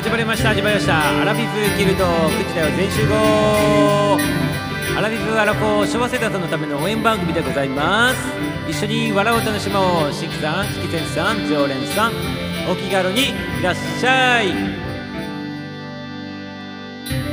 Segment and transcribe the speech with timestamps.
[0.00, 0.48] 始まりました。
[0.48, 1.20] 始まりました。
[1.20, 2.06] アラフィフギルド。
[2.06, 2.74] 9時だよ。
[2.74, 4.18] 全集合。
[4.96, 8.16] アラフィフアラフォー昭和世代さんのための応援番組でございます。
[8.66, 10.12] 一緒に笑おう楽しもう。
[10.14, 12.12] しきさんしきせんさん常連さん。
[12.72, 14.48] お気軽にいらっしゃい。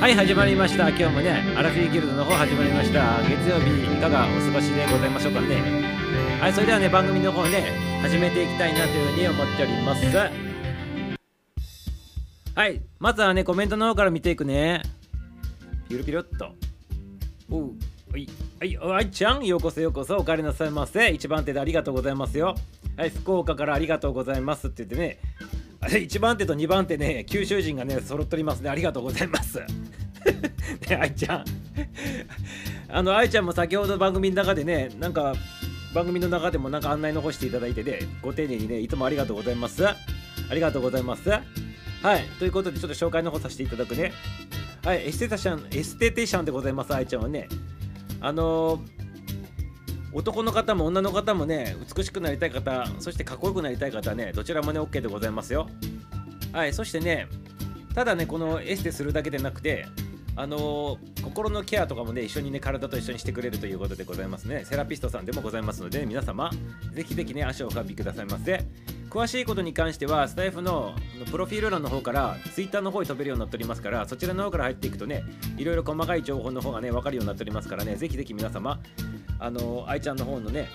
[0.01, 0.89] はい始まりました。
[0.89, 3.21] 今日もねアラフィフギルドの方始まりました。
[3.23, 5.55] 月曜日いかがお過ごしでございましょうかね。
[6.41, 7.63] はいそれではね番組の方ね
[8.01, 10.46] 始めていきたいなというふうに思っております。
[12.57, 14.81] はいまずはねコメントの方から見ていくね。
[15.87, 16.55] ピュルピュルっと。
[17.51, 17.73] おう
[18.11, 18.27] はい
[18.59, 19.45] はいおあいちゃん。
[19.45, 20.17] ようこそようこそ。
[20.17, 21.11] お帰りなさいませ。
[21.11, 22.55] 一番手でありがとうございますよ。
[22.95, 25.19] はい福岡からありがとうございますって言ってね。
[25.81, 28.71] あれ1番手と2番手ね九州人がね揃っておりますね。
[28.71, 29.59] ありがとうございます。
[30.89, 31.45] ね愛ちゃん。
[32.89, 35.35] あの愛ちゃんも先ほど番組の中でねなんか
[35.93, 39.87] 番組の中でもなんか案内の方していただいてねご丁寧にねいつもありがとうございます。
[39.87, 39.95] あ
[40.51, 41.29] りがとうございます。
[42.01, 42.23] はい。
[42.39, 44.13] ということでちょっと紹介の方させていただくね。
[44.83, 45.07] はい。
[45.07, 47.47] エステテシャンエステティシャンでございます愛ちゃんはね。
[48.21, 48.97] あのー
[50.13, 55.69] 男の方も女の方もね美しくなりたい方そしてかっこよくなりたい方ねどちらもね OK でございますよ。
[56.53, 56.73] はい。
[56.73, 57.27] そしてね
[57.93, 59.85] ただねこのエステするだけでなくて
[60.35, 64.63] あのー心のケアとかもね一緒にね体と一緒にしてくれるということでございますね。
[64.65, 66.49] セラピストさんでもございますので、皆様
[66.93, 68.63] ぜひぜひね足をお運びくださいませ。
[69.09, 70.93] 詳しいことに関してはスタイフの
[71.31, 75.23] プロフィール欄の方からツイッターの方に飛べるようになっておりますからそちらの方から入っていくとね
[75.57, 78.79] いろいろ細かい情報の方がね分かるようになっておりますからねぜひぜひ皆様
[79.39, 80.67] あの愛ちゃんの方のね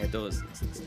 [0.00, 0.28] えっ、と、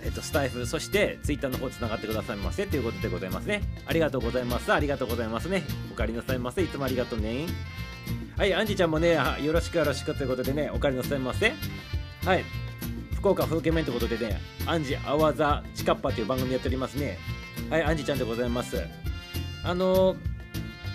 [0.04, 3.62] えっと、スタイフ、そしてツイッターの方つながってくださいませということでございますね。
[3.88, 4.72] ありがとうございます。
[4.72, 5.64] ありがとうございますね。
[5.92, 6.62] お帰りなさいませ。
[6.62, 7.46] いつもありがとうね。
[8.38, 11.54] はい、アンジーちゃんもね、よろしくよろしくということでね、お帰りなさいませ。
[12.26, 12.44] はい、
[13.28, 17.18] 福岡風景面ということでね、アンジアワザチカッパという番組やっておりますね。
[17.70, 18.82] はい、アンジちゃんでございます。
[19.66, 20.18] あのー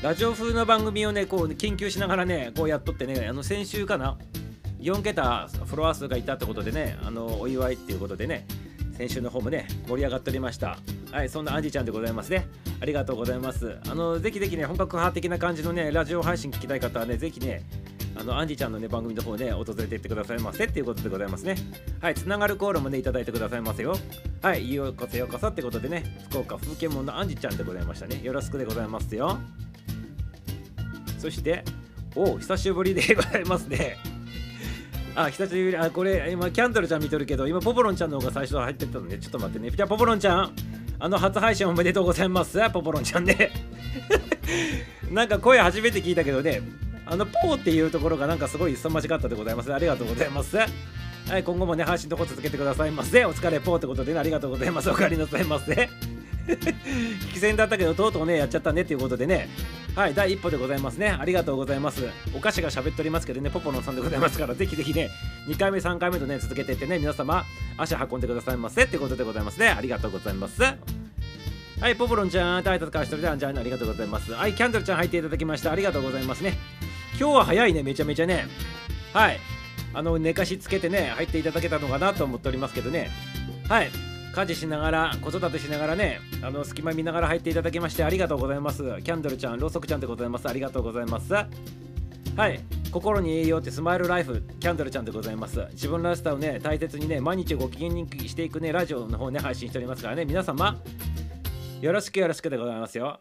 [0.03, 4.19] ラジオ風の番組をね、こう研究しながらね、こうやっとってね、あの先週かな、
[4.81, 8.47] 4桁フォロワー数がいたってことでね、あのお祝いっていうことでね、
[8.97, 10.78] 先週の方もね、盛り上がっておりました。
[11.12, 12.49] はい、そんなアンジちゃんでございますね。
[12.81, 13.76] ありがとうございます。
[13.88, 17.62] あの、ぜひぜひね、本格派的な感じのね、ラジオ配信聞きたい方はね、ぜひね、
[18.15, 21.56] あの、アンジちゃんのね、番組の方ね、訪れていってくださいませっていうことでございますね。
[22.00, 23.97] はい、つながるコールもね、いただいてくださいませよ。
[24.43, 28.21] はい、ようこそようこそってことでね、福岡風景門のアンジちゃんでございましたね。
[28.23, 29.39] よろしくでございますよ。
[31.19, 31.65] そして、
[32.15, 33.97] おお久しぶりでございますね。
[35.15, 35.77] あ、久しぶり。
[35.77, 39.71] あ、これ、今、キャンドルちゃん見とるけど、今、ポポロンちゃんの方が最初入ってたので、ちょっと待ってね。
[39.71, 40.53] じゃあ、ポポロンちゃん、
[40.99, 42.59] あの、初配信おめでとうございます。
[42.71, 43.50] ポポロンちゃんね。
[45.11, 46.62] なんか声初めて聞いたけどね、
[47.06, 49.72] あの、ポーっていうところがなんかすごい凄まじかったでございます。
[49.72, 50.56] ありがとうございます。
[50.56, 53.24] はい、今後もね、配信の方続けてくださいませ。
[53.24, 54.90] お疲れ、ポーってことでね、ありがとうございます。
[54.90, 55.88] お帰りなさいませ。
[56.46, 59.48] 聞き戦だったけど、とうとうね、やっちゃったねっていうことでね、
[59.94, 61.16] はい、第一歩でございますね。
[61.18, 62.04] ありがとうございます。
[62.34, 65.10] お菓子が喋っておりますけどね、ポポロンさんでございますから、ぜひぜひね、
[65.48, 67.44] 2回目、3回目とね、続けていってね、皆様、
[67.76, 69.69] 足運んでくださいませってことでございますね。
[69.69, 70.60] ありがとうございます。
[70.62, 74.32] はい、ポポロンちゃん、挨拶から一人で、じゃあ、ありがとうございます。
[74.32, 75.70] はい、キャンドルちゃん入っていただきました。
[75.70, 76.58] ありがとうございますね。
[77.22, 78.47] 今日は早いね、めちゃめちゃね。
[79.12, 79.38] はい、
[79.94, 83.10] あの、寝かしつけてね、入っていただけたのかなと思っておりますけどね。
[83.69, 83.91] はい、
[84.34, 88.82] 家事しながら子育てしながらねあの隙間見ながら入っていただきましてありがとうございます。
[89.05, 90.49] キャンドルちゃんろうそくちゃんでございます。
[90.49, 91.32] ありがとうございます。
[91.32, 91.47] は
[92.49, 92.61] い。
[92.91, 95.65] 心に栄養ってスマイルライフキャンドルちゃんでございます。
[95.75, 100.25] 自分らしさをね大切にね毎日ご機嫌にしていくねラジオの方ね配信しておりますからね。
[100.25, 100.77] 皆様
[101.81, 103.21] よろしくよろしくでございますよ。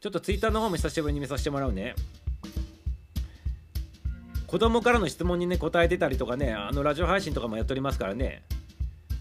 [0.00, 1.94] ちょっとツイッターの方も久しぶりに見させてもらうね。
[4.48, 8.42] 子供からの質問にね答えてたりとかねあのラジオ配信とかもやっておりますからね。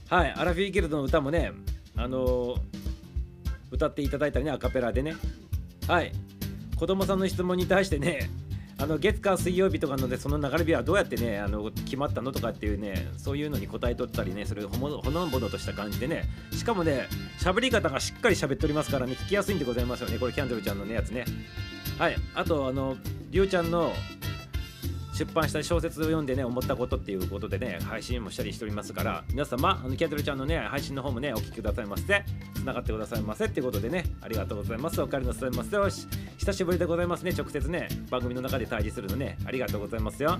[0.10, 1.52] はい、アラフィーギルドの歌もね、
[1.98, 2.60] あのー
[3.70, 5.18] 歌っていただいたりね、アカペラでね。
[5.86, 6.14] はい、
[6.78, 8.30] 子供さんの質問に対してね、
[8.78, 16.24] あの月火水曜日とかのでその流れ日はどうやってねあの決まったのとかっていうねそういうのに答えとったりねそれほもほのぼのとした感じでね。
[16.52, 17.08] しかもね
[17.40, 21.26] 喋り方がしっかり喋っておりますからね聞きやすいんでございますよねこれキャンドルちゃんのねやつね。
[21.98, 22.96] はいあとあの
[23.32, 23.92] りゅうちゃんの
[25.18, 32.24] 出版した小説を読んでね思ったことっていうことでね配信もしたりしておりますから皆様あのキャンドルちゃんのね配信の方もねお聞きくださいませ。
[32.54, 35.02] つながってくださいませっていうことでねありがとうございます。
[35.02, 35.76] お帰りなさいませ。
[35.76, 36.08] よし。
[36.38, 37.32] 久しぶりでございますね。
[37.36, 39.40] 直接ね番組の中で対峙するのね。
[39.44, 40.38] ありがとうございますよ。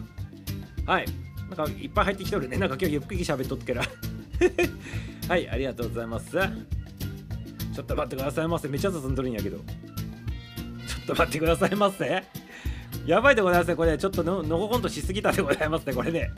[0.86, 1.06] はい。
[1.50, 2.58] なんかいっぱい入ってきとるね。
[2.58, 3.82] なんか今日ゆっくり喋っとっけら。
[5.28, 5.50] はい。
[5.50, 6.32] ありがとうございます。
[6.32, 8.68] ちょっと待ってくださいませ。
[8.68, 9.58] めっちゃ進んどるんやけど。
[9.58, 12.24] ちょっと待ってくださいませ。
[13.08, 13.76] やばいでございますね。
[13.76, 15.94] これ、ちょっとののほほんとしすぎたでございますね。
[15.94, 16.30] これね。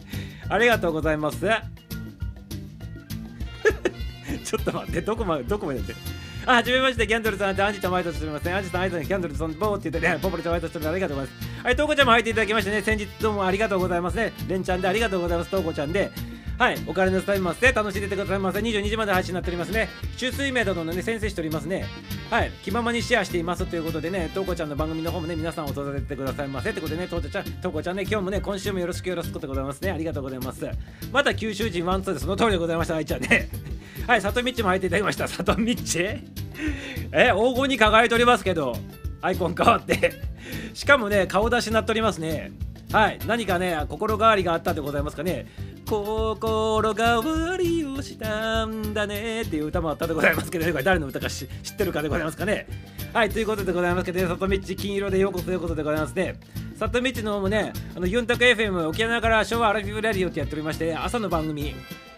[0.48, 1.40] ありがとうございます。
[4.46, 5.96] ちょっと待って、どこまで、どこまでって。
[6.46, 8.54] あ、はじめまして、キャンドルさんアンジちゃん毎年しておりますね。
[8.54, 10.94] アンジさん、アイさん、キャンドルさん、ボーって言ってね、ポポルちゃん毎年しております。
[10.94, 11.64] ありがとうございます。
[11.64, 14.32] はい、トーコちゃんも入っていただきましてね、先日どうもありがとうございますね。
[14.48, 16.12] レンちゃんでありがとうございます、トーコちゃんで。
[16.60, 17.72] はい、お金の伝えますね。
[17.72, 18.60] 楽しんでてくださいませ。
[18.60, 19.88] 22時まで配信になっておりますね。
[20.18, 21.86] 中水名などのね、先生しておりますね。
[22.30, 26.72] はい、気ままにシェアしていますということでね、トーコちゃんの番組の方もね、皆さん訪れてくださいませ。
[26.72, 29.92] ってことでね、トーコちゃん、トーコちゃんね、今日もね、今週もよろしくよろしくでございますね。
[29.92, 30.70] ありがとうございます。
[31.14, 33.48] また九州人ワンツーでその通りでございました、愛ちゃんね。
[34.06, 35.30] はい、里道も入っていただきました。
[35.30, 36.26] 里道え、
[37.34, 38.76] 黄金に輝いておりますけど、
[39.22, 40.12] アイコン変わって。
[40.74, 42.52] しかもね、顔出しになっておりますね。
[42.92, 45.46] はい、何かね、心変わりがあったでございますかね。
[45.88, 52.68] 心変わりをしたんだねっていう歌もあったでございますけど、ね、これ誰の歌か知ってるかでございますかね。
[53.14, 56.40] はい、ということでございますけど、ね、里道金色でようこそということでございますね。
[56.80, 61.76] 里道の方もね、あのユンタク FM 沖縄から昭和アラフィブラリオってやっておりまして、朝の番組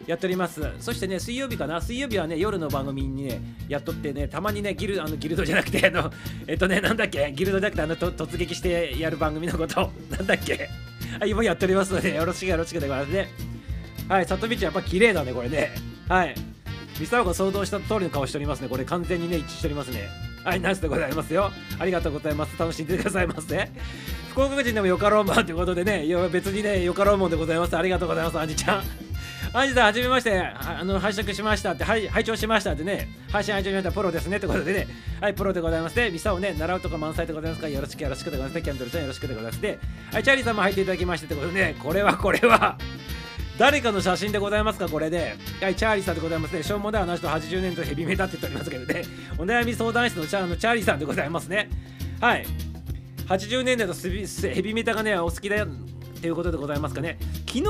[0.07, 0.61] やっております。
[0.79, 6.11] そしてね、水曜日かな、水曜日はね、夜の番組にね、やっとってね、たまにね、ギルあのギルドじゃなくて、あの、
[6.47, 10.69] えっとね、なんだっけ、ギルドじゃなくて、あの、突撃してやる番組のこと、 なんだっけ、
[11.19, 13.29] はい、もうやっておりますので、よろしくよろしくでございますね。
[14.09, 15.71] はい、里道やっぱ綺麗だね、これね。
[16.09, 16.35] はい。
[16.99, 18.69] ミサオが想像した通りの顔しておりますね。
[18.69, 20.07] これ完全にね、一致しておりますね。
[20.43, 21.51] はい、ナイスでございますよ。
[21.79, 22.59] ありがとうございます。
[22.59, 23.71] 楽しんでくださいませ、ね。
[24.31, 27.77] 福岡人でもよかろうもんということでね、別にね、よかろうもんでございます。
[27.77, 29.10] ありがとうございます、アンジちゃん。
[29.53, 34.87] アンジさん、はじめまして、あの、拝借しましたって、はい、拝聴しましたってね、配信拝聴しました、プロですねってことでね、
[35.19, 39.79] はい、プロでございますね、ミサをね、習うとか満載でございますから、よろしくよろしくでございますね、キャンドルちゃんよろしくでございますね。
[40.13, 42.77] はい、チャーリーさんも入っていただきましてってことでね、これはこれは
[43.57, 45.35] 誰かの写真でございますかこれで。
[45.61, 46.63] はい、チャーリーさんでございますね。
[46.63, 49.03] しょうもない話と80年とヘビメタって言っておりますけどね。
[49.37, 51.69] お悩み相談室のチャのチャーリーさんでございますね。
[52.21, 52.45] はい。
[53.27, 55.67] 80年代のヘビメタがね、お好きだよ。
[56.21, 57.17] っていうことでございますかね。
[57.47, 57.63] 昨日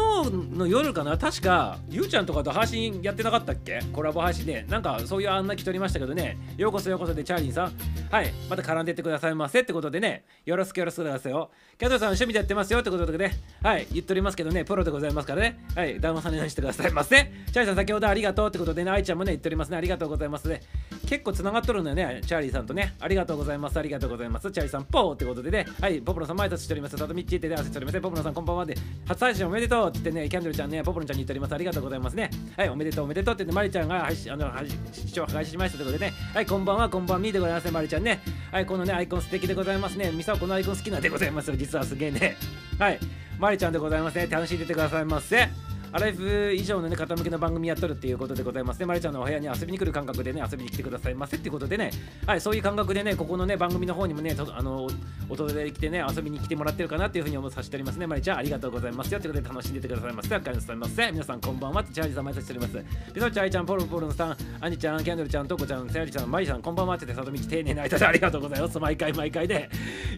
[0.58, 3.82] の夜かな確かゆうちゃんとかと配信やってなかったっけ？
[3.94, 4.66] コラボ配信で。
[4.68, 6.38] なんかそういう案内来ておりましたけどね。
[6.58, 7.74] ようこそようこそでチャーリーさん。
[8.12, 10.26] はいまた絡んでってくださいませってことでね。
[10.44, 11.50] よろしくよろしくくださいよ。
[11.80, 13.38] キャトさん趣味でやってますよってことでね。
[13.64, 14.66] はい言っておりますけどね。
[14.66, 15.58] プロでございますからね。
[15.74, 17.16] はい騙されないしてくださいませ。
[17.16, 18.92] チャーリーさん先ほどありがとうってことでね。
[18.92, 19.78] 愛ちゃんもね言っておりますね。
[19.78, 20.62] ありがとうございますね。
[21.08, 22.96] 結構つながっとるんだよねチャーリーさんとね。
[23.00, 23.80] ありがとうございます。
[23.80, 24.52] ありがとうございます。
[24.52, 25.66] チャーリーさんポーってことでね。
[25.80, 26.98] はいポポロさん前立ちしております。
[26.98, 28.76] たとみっちってで、汗しておりませんポポロさんこんばんはで
[29.08, 31.54] 初配信おめでとうって言ってね、キャンドルちゃんね、ポポロンちゃんに言っております。
[31.54, 32.32] ありがとうございますね。
[32.58, 34.52] はい、おめでとうおめでとうって言って、マリちゃんが配信、あの、
[34.92, 38.20] 視聴開始しましたということでね、はい、こんばんは、こんばんみでございますね、マリちゃんね。
[38.52, 40.10] はい、このね、アイコン素敵でございますね。
[40.12, 41.56] ミサオこのアイコン好きなんでございますよ。
[41.56, 42.36] 実はすげえね。
[42.80, 43.00] はい、
[43.38, 44.28] マリちゃんでございますね。
[44.28, 45.71] 楽しんでてくださいませ。
[45.94, 48.86] アライフ以上のね、傾きの番組やっとるっていうことでございますね。
[48.86, 51.92] まりちゃんのお部屋に遊びに来る感覚でね、遊びに来てくださいませっていうことでね、
[52.26, 54.88] はい、そういう感覚でね、ここのね、番組の方にもね、あの、
[55.28, 58.08] 訪れてきてね、遊びに来てもらってるかなっていうふうに思わさせておりますね。
[58.08, 59.20] まりちゃん、ありがとうございますよ。
[59.20, 60.34] ということで楽しんでてくださいませ。
[60.34, 61.12] ありがとうございます。
[61.12, 61.84] 皆さん、こんばんは。
[61.84, 63.14] チャージさん、毎日しております。
[63.14, 68.80] ピノちゃん、アイちゃん、ポルポルのさん、アニちゃん、キャンドルちゃん、トコちゃん、セアリちゃん、マリさん、こんばんはって、里道丁寧な間でありがとうございます。
[68.80, 69.70] 毎回毎回で、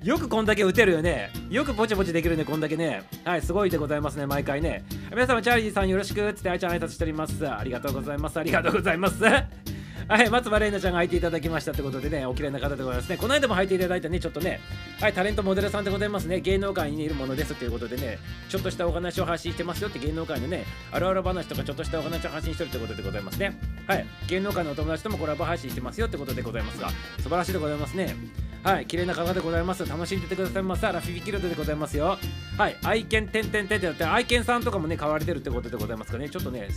[0.03, 1.31] よくこんだけ打てるよね。
[1.49, 3.03] よくポチポチできるね、こんだけね。
[3.23, 4.83] はい、すごいでございますね、毎回ね。
[5.11, 7.47] 皆様、チャーリーさん、よろしくって、あいちゃん挨拶しております。
[7.47, 8.37] ありがとうございます。
[8.39, 9.23] ありがとうございます。
[9.23, 13.17] はい、松葉玲奈ちゃんが入っていただきましたということでね、お綺麗な方でございますね。
[13.17, 14.59] この間も入っていただいたね、ちょっとね、
[14.99, 16.41] はい、タレントモデルさんでございますね。
[16.41, 18.19] 芸能界にいるものですということでね、
[18.49, 23.57] ちょっとしたお話を発信してますよって芸能界のね、あるある話とかちょっとしたお話を発信してるということでございますね。
[23.87, 26.89] はい、芸能界のお友達ともコラボ配信してますよってことでございますが、
[27.19, 28.15] 素晴らしいでございますね。
[28.63, 29.85] はい、綺麗な方でございます。
[29.85, 30.83] 楽しんでてくださいませ。
[30.83, 32.17] ラフィビキルドでございますよ。
[32.57, 36.29] はい、愛犬てんてんてんってなって、愛犬さんとかもね、買われてるってことでございますかね。
[36.29, 36.69] ちょっとね、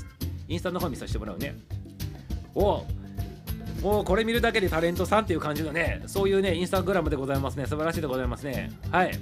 [0.49, 1.57] インスタの方見させてもらうね。
[2.57, 2.85] お
[3.83, 7.67] もうこれ見るだけでタレントさんっていう感じのね、そういうね、インスタグラムでございますね。
[7.67, 8.73] 素晴らしいでございますね。
[8.91, 9.17] はい。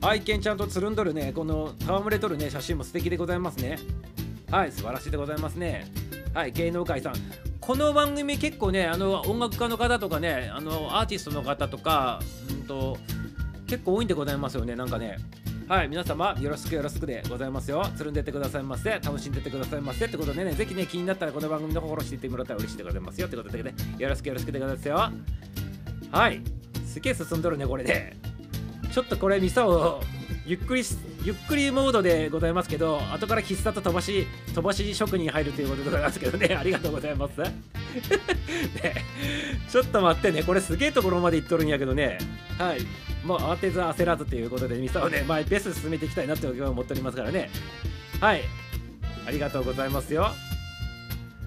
[0.00, 3.78] 愛犬ちゃんとつるんどるね、この戯れとるね、写真も素敵でございますね。
[4.52, 5.90] はい、素晴らしいでございますね。
[6.32, 7.47] はい、芸能界さん。
[7.68, 12.96] この番組結構ね、あの音楽家の方とかね、あのアーティストの方とか、うんと、
[13.66, 15.18] 結構多いんでございますよね、なんかね。
[15.68, 17.84] はい、皆様よろしくよろしくでございますよ。
[17.94, 18.92] つるんでってくださいませ。
[18.92, 20.06] 楽しんでってくださいませ。
[20.06, 23.26] ってことでね、ぜひね、気になったらこの番組のフォローしていってもらったら嬉しいでございますよ。
[23.26, 25.12] ってことでね、よろしくよろしくでございますよ。
[26.10, 26.40] はい、
[26.86, 28.16] すげえ進んどるね、これで、
[28.94, 30.00] ちょっとこれ、ミサを
[30.46, 30.82] ゆっくり
[31.28, 36.54] ゆっくりモードでございますけど後から喫茶と飛ばし飛ばし職人入るということでございますけどね。
[36.58, 37.36] ありがとうございます。
[38.82, 39.04] ね、
[39.68, 40.42] ちょっと待ってね。
[40.42, 42.16] これすげえところまで行っとるんやけどね。
[42.56, 42.78] はい。
[43.26, 47.50] もう慌てず焦らずということでミサをね前ベース進めていきたいなって思っておりますからね。
[48.22, 48.40] はい。
[49.26, 50.32] ありがとうございますよ。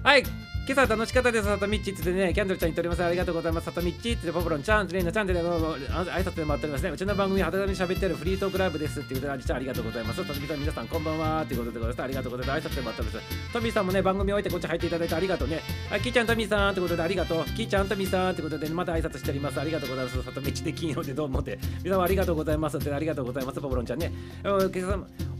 [0.04, 0.41] はい。
[0.64, 3.02] 今朝楽しかったです、さとみっちってね、キャンドルちゃん言っております。
[3.02, 3.64] ありがとうございます。
[3.64, 6.90] さとみっちってポポロンちゃん、レイナちゃんって挨拶でもあっておりますね。
[6.90, 10.24] うちの番組、肌に喋ってるフリートークライブですっていうことで、ありがとうございます。
[10.24, 12.02] とみさん、皆さんこんばんはっていうことでございます。
[12.04, 12.68] ありがとうございます。
[12.68, 13.52] 挨拶でもあっております。
[13.52, 15.60] トミーさんもね、番組置いてこっち入っていただいてありがとうね。
[15.90, 17.44] あ、キーちゃん、トミーさんってことでありがとう。
[17.56, 19.60] キーちゃん、トミーさんってことで、また挨拶しております。
[19.60, 20.22] ありがとうございます。
[20.22, 21.58] さとみっちで金曜でどうもって。
[21.82, 23.60] 皆さんありがとうございますってありがとうございます。
[23.60, 24.12] ポポロンちゃんね。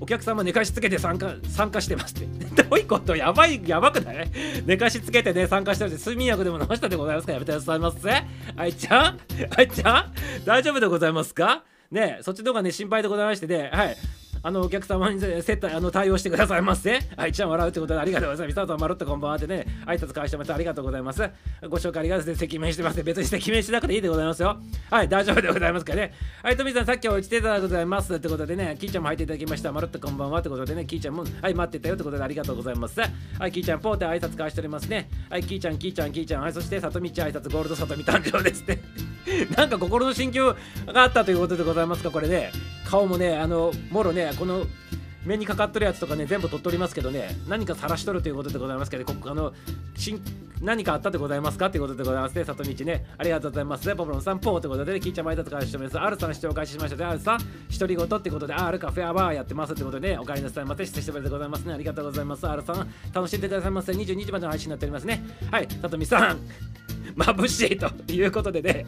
[0.01, 2.63] お客様寝かしつけて参加参加してますって。
[2.65, 4.29] どういうことやばい、やばくない
[4.67, 8.11] 寝かしつけけてね、参加してる睡眠薬でも治したでございますかやめてくださいませ。
[8.57, 9.21] あいちゃん？
[9.57, 10.13] あいちゃん？
[10.45, 11.63] 大丈夫でございますか？
[11.91, 13.97] ねそっちの方がね、心配でございましてね、はい。
[14.45, 16.99] あのお客様に接待あの対応してくださいませ。
[17.17, 18.57] はい、ちゃん笑うってことでありがとうございます。
[18.57, 20.53] ミサトまるっとこんばんはってね、挨拶返してます。
[20.53, 21.31] ありがとうございます。
[21.69, 22.45] ご紹介ありがとうございます。
[22.45, 23.03] 赤面してます。
[23.05, 24.57] 別に赤面しなくていいでございますよ。
[24.91, 26.13] はい、大丈夫でございますかね。
[26.43, 29.71] はい、トミさん、さっきは落ちてたでございますってことでね、キーちゃんも入っていただきました。
[29.71, 33.01] まるっとこんばんはってことでね、キーちゃんも、はい、待ってたよってことでありがとうございます。
[33.01, 35.09] はい、キーちゃん、ポーって挨拶返しておりますね。
[35.31, 38.81] はい、キーちゃん、キーちゃん、キーちゃん、はい、そして、さとみち挨拶、ゴールドさとみ誕生ですって。
[39.57, 40.57] なんか心の心境
[40.87, 42.51] があったということでございますか、これね。
[42.93, 44.67] 顔もね、あの、もろね、この、
[45.25, 49.53] 目にかかっとるやつとかね全部取っておりますけどね何か晒しとるということでございますけどこあの
[49.95, 50.21] 新
[50.63, 52.45] 何かあったでございますかということでございますね。
[52.45, 53.05] 里道ね。
[53.19, 53.97] ありがとうございますね。
[53.97, 55.99] ポポロンさんポーということで、ね、キーちゃん前だとかしてます。
[55.99, 56.97] R さん紹介しました。
[56.97, 57.39] で R さん
[57.79, 60.19] 独り言ってことで R カフェアバーやってますってことでね。
[60.19, 61.75] お帰りなさいませ久しぶりでございますね。
[61.75, 62.47] ありがとうございます。
[62.47, 63.93] R さん楽しんでくださいませ。
[63.93, 65.25] 22時までの配信になっておりますね。
[65.51, 65.69] はい。
[65.81, 66.39] 里見さん。
[67.17, 68.87] 眩しいということでね。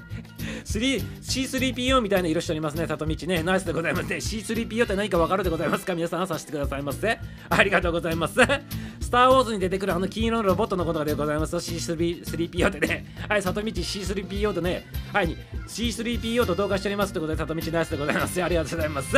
[0.65, 3.43] C3PO みたいな色しておりますね、里道ね。
[3.43, 4.17] ナイスでございますね。
[4.17, 5.95] C3PO って何か分かるでございますか？
[5.95, 7.19] 皆さん、さしてくださいませ。
[7.51, 8.35] ありがとうございます。
[9.01, 11.61] スター・ウォーズに出てくるあの金色のロボットのことでございます。
[11.73, 13.07] C3PO でね。
[13.29, 18.43] はい、里道 C3PO とね、はい、C3PO と同化しておりますということで、里道ナイスでございます。
[18.43, 19.17] ありがとうございます。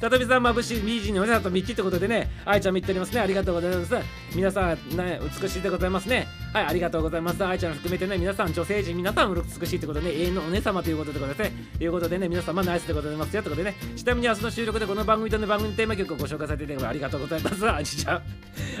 [0.00, 3.94] 里道さんまぶしいミージーにおじさんとみっちってことでね愛ちゃんも言っておりますねありがとうございます
[4.34, 7.44] 皆さんね美しいでございますねはいありがとうございます。
[7.44, 11.52] 愛ちゃん含めてね皆さん女性陣皆さん美しいってことでね永遠のお姉様ということでございますね。
[11.78, 13.76] ということでね皆様ナイスでございますよということでね。
[13.94, 17.70] ちなみに明日の収録でこの番組との番組テーマ曲をご紹介させていただきありがとうございます。
[17.70, 18.22] アンジちゃん。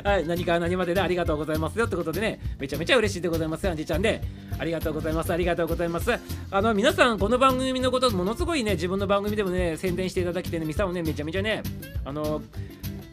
[0.04, 3.68] はい何から何まででありがとうございますよってことでねめちゃめちゃ嬉しいでございます。
[3.68, 4.20] アンジちゃんで。
[4.58, 5.32] ありがとうございます。
[5.32, 6.10] ありがとうございます。
[6.50, 11.62] あの皆さんこの番組のことものすごいね自分の番組でもね宣伝していただきてねミサをねめちゃめちゃね
[12.04, 12.42] あの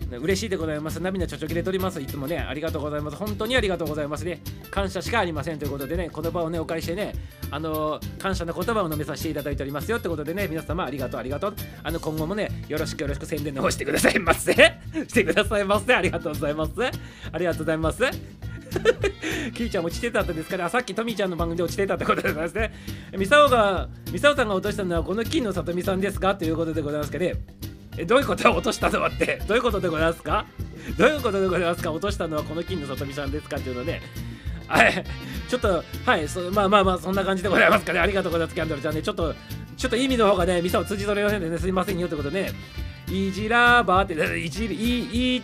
[0.10, 1.02] 嬉しいでございます。
[1.02, 2.00] 涙ちょちょきれとります。
[2.00, 3.18] いつもね、ありがとうございます。
[3.18, 4.42] 本当にありがとうございますね。
[4.72, 7.14] 感謝しかありませんということでね、この場をね、お借りしてね、
[7.52, 11.56] あの感謝の言葉を述べさせていただいておりますよってことでね、皆様ありがとう、ありがとう。
[11.84, 14.54] あの、今後もね、よろしくよろしく宣伝の方してくださいませ。
[14.54, 15.94] してくださいませ。
[15.94, 16.72] ありがとうございます。
[17.32, 18.04] ありがとうございます。
[19.54, 22.74] キーちゃん落ちてたんですから、さっきトミーちゃんの番組で落ちてたってことでございますね。
[23.18, 26.36] ミサオが、ミサオさんが落としたのはこの金の里美さんですか？
[26.36, 27.36] ということでございますけど、ね、
[27.98, 30.46] えどういうこと落としたのはってどういうことでございますか？
[30.98, 31.92] どういうことでございますか？
[31.92, 34.02] 落としたのはこの金の里見さんですかっていうのね
[35.50, 38.00] ちょっとはいそまあまあまあそんな感じでございますかね。
[38.00, 39.02] ありがとうございますキャンドルちゃんね。
[39.02, 39.34] ちょっと
[39.76, 41.58] ちょっと意味の方がねミサを通じ取れませんでね。
[41.58, 42.52] すいませんよってことね。
[43.10, 45.42] イジラーバーって、イジイイ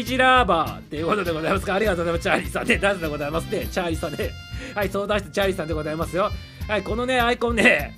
[0.00, 1.74] イジラーバーっていうことでございますか？
[1.74, 2.22] ありがとうございます。
[2.22, 3.66] チャーリーさんね、ダンスでございますね。
[3.66, 4.30] チャーリーさんね。
[4.74, 6.30] はい、相談してチャーリーさんでございますよ。
[6.68, 7.96] はい、このね、アイコンね、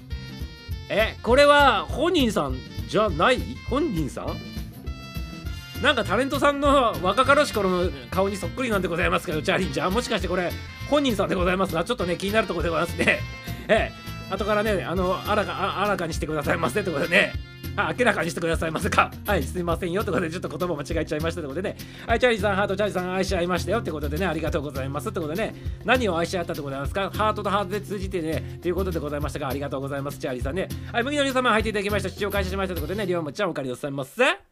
[0.88, 2.56] え、これは本人さん
[2.92, 3.40] じゃない？
[3.70, 5.82] 本人さん？
[5.82, 9.94] なんかタレントさんの若かろし頃の顔にそっくりなんでございますけど、チャーリンちゃん。
[9.94, 10.52] もしかしてこれ、
[10.90, 13.20] 本人さんでございますが、ちょっとね、気になるところでございますね。
[13.68, 13.92] ええ、
[14.32, 17.32] 後からね、あの、あらか、あらかにしてくださいませってことでね。
[17.74, 19.10] あ明らかにしてくださいませか。
[19.26, 21.76] はい、すいませんよってことで、ちょっと言葉間違えちゃいましたってことでね。
[22.06, 25.54] はい、チャーリーさん、ハート、チャーリーさん、愛し合いましたよってことでね、ありがとうございますってことでね、
[25.86, 27.10] 何を愛し合ったってことなんですか？
[27.10, 30.68] ハートとハートで通じてね、ということでございましたが、ありがとうございます、チャーリーさんね。
[30.92, 32.10] はい、麦のり様入っていただきました。
[32.10, 34.51] 視聴開始しましたってことでね、りょうもちゃんお借りなさいませ。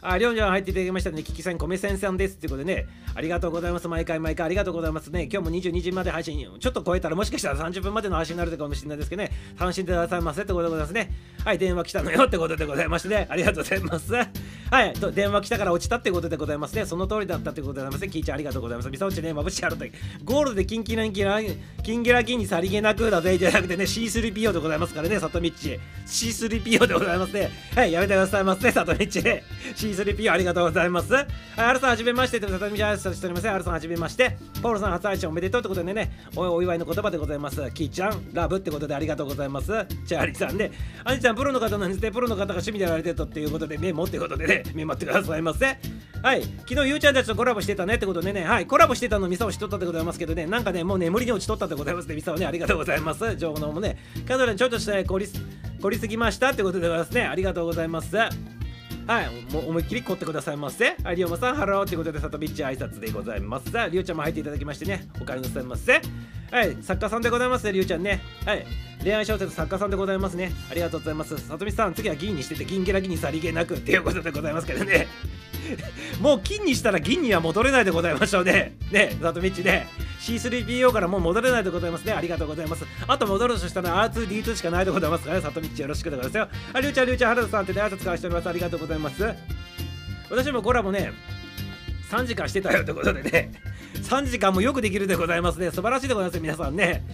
[0.00, 1.22] あ、りょんちゃん入っていただきましたね。
[1.22, 2.36] キキさん、米先生です。
[2.36, 3.88] ということでね、ありがとうございます。
[3.88, 5.28] 毎回毎回ありがとうございますね。
[5.30, 11.12] 今日も22時まで配信、ちょっと超えたらもしかしたら30分までの配信になるかもしれないですけどね、楽しんでくださいませってことでございますね。
[11.44, 14.12] はい、電話来たのよってことでございましてね、ありがとうございます。
[14.12, 16.86] はい、電話来たから落ちたってことでございますね。
[16.86, 18.08] その通りだったってことでございますね。
[18.08, 18.90] キーちゃんありがとうございます。
[18.90, 19.84] みさおちね、まぶしやると。
[20.24, 21.40] ゴールでキンキランキラ
[21.82, 25.48] キンギラキンにさりげなくだぜじゃなくてね、C3PO でございますからね、里道。
[25.48, 27.50] C3PO でございますね。
[27.74, 29.06] はい、やめてくださいませ、里道。
[29.94, 31.12] C3PO ありがとうございます。
[31.12, 31.26] はい、
[31.58, 33.48] アルさんはじめまして、里道挨拶しております。
[33.48, 34.36] アルさんはじめまして。
[34.62, 37.70] ポールさん初配信おめでとうってことでね、おお祝いの言葉でございます。
[37.72, 39.66] キーちゃん、ラブってことでありがとうございます。
[40.06, 40.70] チャーリーさんで、
[41.04, 45.78] アニちゃん、プロの方なんですね、プロの方が趣味でやられてるとっていうことで、メモってことでね、メモってくださいませ。
[46.22, 53.36] はい、昨日ゆうちゃんたちとコラボしてたねってことでね、はい、コラボしてたのミサをしとったでございますけどね、なんかね、もう眠りに落ちとったでございますね、ミサをね、ありがとうございます。
[53.36, 55.26] 情報のもね、カドラにちょっとした凝り
[55.80, 58.16] 凝りすぎましたってことでございますね、ありがとうございます。
[59.08, 60.94] はい、も思いっきり凝ってくださいませ。
[61.02, 63.70] はい、リオマさん、ハローということで、さとみっち挨拶でございます。
[63.70, 66.02] さあ、リオちゃんも入っていただきましてね、お帰りなさいませ。
[66.50, 68.20] はい、作家さんでございますね、リオちゃんね。
[68.44, 68.66] はい、
[69.02, 70.52] 恋愛小説作家さんでございますね。
[70.70, 71.38] ありがとうございます。
[71.38, 75.06] さとみさん、次は銀にしてて、ギンギラギンにさりげなくっていうことでございますけどね。
[76.20, 78.76] もう金にしたら銀には戻れないでございましょうね。
[78.90, 79.88] ね、さとみっちね。
[80.20, 82.12] C3PO からもう戻れないでございますね。
[82.12, 82.84] ありがとうございます。
[83.06, 85.42] あと戻るとしたら R2D2 しかないでございますからね。
[85.42, 86.48] さとみっちよろしくでございますよ。
[86.72, 88.48] あ、りゅうちゃん、りゅうちゃん、原田さんってね、挨拶交わしております。
[88.48, 89.34] ありがとうございます。
[90.30, 91.12] 私もコラボね、
[92.10, 93.52] 3時間してたよってことでね、
[94.02, 95.70] 3時間もよくできるでございますね。
[95.70, 97.04] 素晴らしいでございます皆さんね。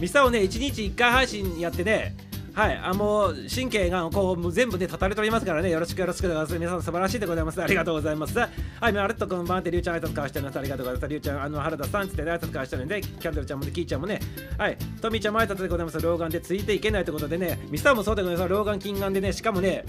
[0.00, 2.14] ミサをね、1日1回配信やってね、
[2.54, 6.58] はい、あもう神経がこうもう全部ね、立たれておりますからね、よろしくよろしくでございます。
[6.58, 7.62] 皆さん素晴らしいでございます。
[7.62, 8.38] ありがとうございます。
[8.38, 8.48] は
[8.90, 10.58] い、まるっとこんばんはって、りゅうちゃん挨拶交わしてます。
[10.58, 11.08] ありがとうございます。
[11.08, 14.20] りゅうちゃん、あの原田さんつってね、挨拶交わしてるんで、キャンドルちゃんもね、キーちゃんもね、
[14.58, 16.00] はい、トミーちゃんも挨拶でございます。
[16.00, 18.48] 老眼でついていけないということでね、ミサもそうでございます。
[18.50, 19.86] 老眼近眼でね、しかもね、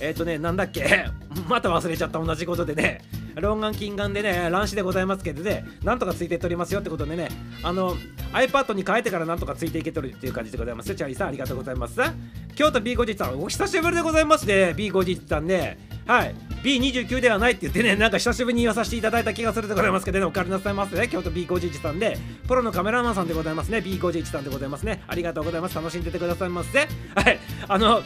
[0.00, 1.06] えっ、ー、とね、なんだっけ？
[1.48, 3.02] また忘れちゃった同じことでね、
[3.36, 7.28] 老眼近眼でね、乱視でございますけどね、なんとかついていっておりますよってことでね、
[7.62, 7.96] あの、
[8.32, 10.94] iPad に変えてからなんとかついていけとるっていう感じでございます。
[10.94, 12.00] チャーリーさん、ありがとうございます。
[12.54, 15.78] 京都 B50 さん、お久しぶりでございますね、B50 さんね。
[16.06, 26.80] はい、B29 ではないって言ってね、なんか久しぶりに言わさせていただいた気がするでございますけどね、お帰りなさいませね、京都 B51 さんで、プロのカメラマンさんでございますね、B51 さんでございますね、ありがとうございます、楽しんでてくださいませ。
[26.80, 26.84] は
[27.30, 28.02] い、あの、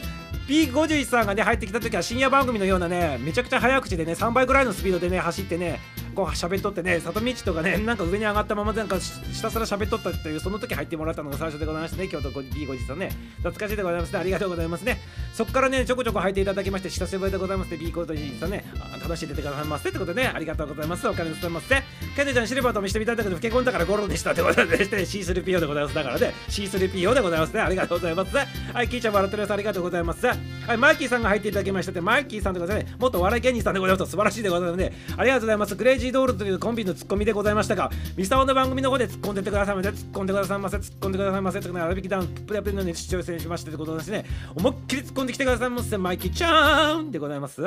[0.49, 5.79] P51 さんがね入ってきた時は深夜番組のようなねめちゃくちゃ早口でね3倍ぐらいのスピードでね走ってね
[6.15, 13.11] こう喋っとってね里道とかね なんか上に上がったままなんかひたすら喋っとったっていうその時入ってもらったのが最初でございましてね京都 P51 さんね。
[13.37, 14.19] 懐かしいでございますね。
[14.19, 14.99] ありがとうございますね。
[15.33, 17.77] そこからねちょこちょこ入っていただきまして久しぶりでございますね。
[17.77, 18.65] B51 さんね。
[19.03, 21.07] 楽しんでてくださいませってことでねありがとうございます。
[21.07, 21.83] お金に伝えますね
[22.15, 25.95] ケネちゃんシルバーと見せてみたいんだけど老け込んだからゴロでしたってことでして、ね、C3PO でございます。
[25.95, 27.61] だからね C3PO でございますね。
[27.61, 28.35] ありがとうございます。
[28.35, 30.38] はいキーちゃん笑ってるますありがとうございます。
[30.67, 31.91] はいマイキーさんが入っていただきました。
[31.91, 32.91] ってマイキーさんでございます。
[32.91, 34.11] ね元笑い芸人さんでございます。
[34.11, 34.93] 素晴らしいでございますね。
[35.17, 35.75] ありがとうございます。
[35.75, 44.25] クレイジードールというコンビのツッコミでございましたがミサオの番組の方で突っ込んでってくださいませ突っ込んでくださいませ突っ込んでくださいませとかね荒引きダウンプレプレのに出場戦しましてということですね。
[44.55, 47.63] 思いっきり突っ込んできてくださいませマイキーちゃんでございます。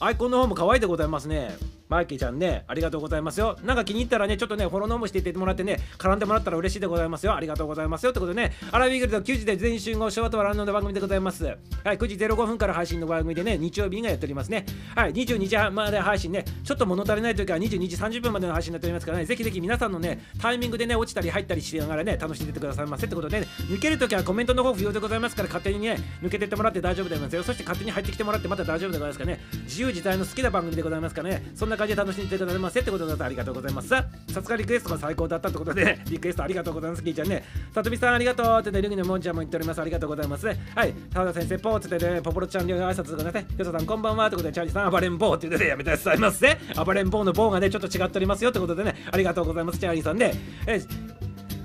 [0.00, 1.77] アイコンの方も可愛いでございますね。
[1.88, 3.56] マイキーちゃんね、ありがとうございますよ。
[3.64, 7.34] なんか気に入ったらね、ちょっとね、フォローノーもしていってもらってね、絡んでもらったら嬉しいでございますよ。
[7.34, 8.10] ありがとうございますよ。
[8.10, 11.44] ってことでね、アラビーグルド9時で全員集合、昭和と笑うの番組でございます。
[11.44, 11.52] は
[11.92, 14.66] い、9時05分から配信の番組でね、日曜日がやっておりますね。
[14.94, 27.42] はい、22時まで配信ね、ちょっと物足りない時は22時30分までの配信になっておりますからね、ぜひぜひ皆さんのね、タイミングでね、落ちたり入ったりしながらね、楽しんでてくださいませってことで、ね、抜けるときはコメントの方不要でございますから、勝手にね、抜けてってもらって大丈夫でございますよ。
[27.42, 33.88] そして勝手に入ってきてもらってまた大丈夫でございますかね、自由自在の好きな番組でございますからね、そんな感じで楽しんでいただけますってことでありがとうございます。
[33.88, 37.02] さすがリクエストが最高だったってことで、ね、 リクエストありがとうございます。
[37.02, 39.80] キーちゃんね、さとみさんありがとうってね、ルギのもんちゃんも言っております。
[39.80, 40.46] ありがとうございます。
[40.46, 46.58] はい、田田先生、ポーってね、ポポロちゃんに挨拶がね、よささんこんばんはってことで、チャーリーさん、暴れん坊って言ってね、やめてくださいませ。
[46.84, 50.34] 暴れん坊の棒がね、ちょっと違っておりますよってことでね、ありがとうございます、チャーリーさんね。
[50.66, 50.80] え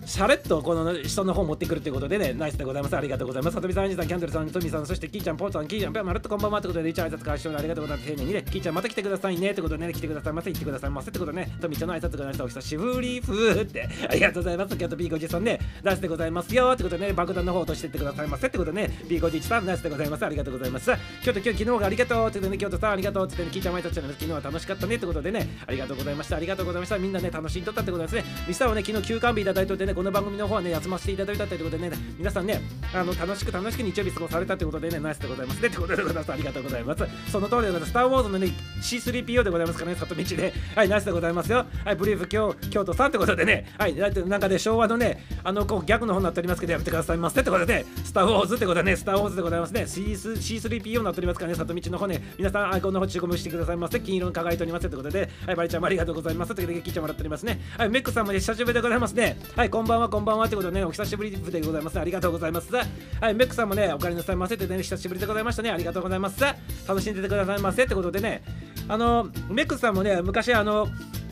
[0.05, 2.97] シャレッとこの人の方持ってくるということでね、ナイスでございます。
[2.97, 3.55] ありがとうございます。
[3.55, 8.09] さとみさん、アンジさん、キャンドルさん、トミーさん、そしてキーちゃん、ポーさん、キーちゃん、まるっとこんばんはってことで、一応挨拶返してありがとうございます。
[8.09, 14.75] 丁寧にね、キーちゃん、また来てくださいねってことでね、来てくださいませ、言ってくださいませってことでね、トミーちゃんの挨拶がなしたお久しぶりふーって、ありがとうございます。
[14.75, 20.25] 京都 B51 さんね、ナイスでございますよってことでね、爆弾の方落としてってくださいませってことでね、B51 さん、ナイスでございます。
[20.25, 20.91] ありがとうございます。
[21.23, 26.35] 京都、今日、昨日がありがとうってことでね、京都さん、ありがとうって言ってね、キーちゃん、毎日昨日は楽しかったねってことでね、ありがとうございました。
[26.35, 26.97] ありがとうございました。
[26.97, 28.25] みんなね、楽しんとったってことですね。
[28.47, 32.61] ミスターはね、昨日休館日いただいておいてね、この番組の方はね、休ませていただいたということでね、皆さんね、
[32.93, 35.67] あの楽しく楽しく日曜日過ごされたということでね、ナイスでございますね。
[35.67, 36.31] ってことでございます。
[36.31, 37.03] ありがとうございます。
[37.31, 37.89] その通りでございます。
[37.89, 38.47] スター・ウォーズのね、
[38.81, 41.65] C3PO でございますからね、里道で、はい、ナイスでございますよ。
[41.85, 53.99] はい、ブリーフ京京都さんってことでね、はい、だってなんかね、昭和のね、あの、こう逆の方になっておりますけど、やめてくださいませってことで、ね、スター・ウォーズってことでね、スター・ウォーズでございますね、C3PO になっておりますからね、里道の方ね、皆さんアイコンの方注目してくださいませ。
[53.99, 56.55] 金色に輝いておりますってことで、はい、バリちゃんもありがとうございます。
[56.55, 57.61] ということで、聞いてもらっておりますね。
[57.77, 59.37] はい、メックさんもね、久しぶりでございますね。
[59.55, 61.99] はい、こんんばんは、こんばんはってことでね、お久しぶりでございます。
[61.99, 62.73] ありがとうございます。
[62.73, 65.71] はい、メックさんもね、お帰りなさいませってね、久しぶりでございましたね。
[65.71, 66.41] ありがとうございます。
[66.87, 68.43] 楽しんでてくださいませってことでね、
[68.87, 70.87] あの、メックさんもね、昔あの、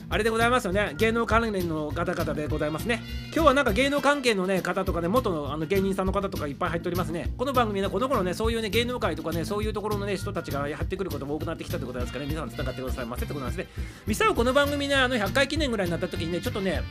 [0.10, 0.94] あれでございますよね。
[0.98, 3.02] 芸能関連の方々でございますね。
[3.34, 7.32] 今日はなんか芸能関係のね、方とかね、元のあの芸人さんの方とかいっぱい入っておりますね。
[7.38, 13.72] この番組ね、この頃ね、そういうね、芸能界とかね、そういうところのね、人たちがやってくることも多くなってきたってことですからね、皆さん繋がってくださいませってことなんですね。
[14.06, 16.84] ミサオこの番組ね、あの100回記念ぐらいになった時にね、ちょっとね、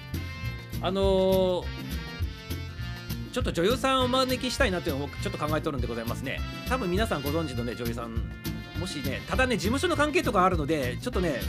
[0.82, 1.64] あのー
[3.32, 6.40] ちょっと女優さんをお招きしたいなというのをちょっと考えとるんでございますね。
[6.68, 8.14] 多分皆さんご存知のね、女優さん、
[8.80, 11.40] もしね、ただね、事務所の関係とかあるので、ちょっとね、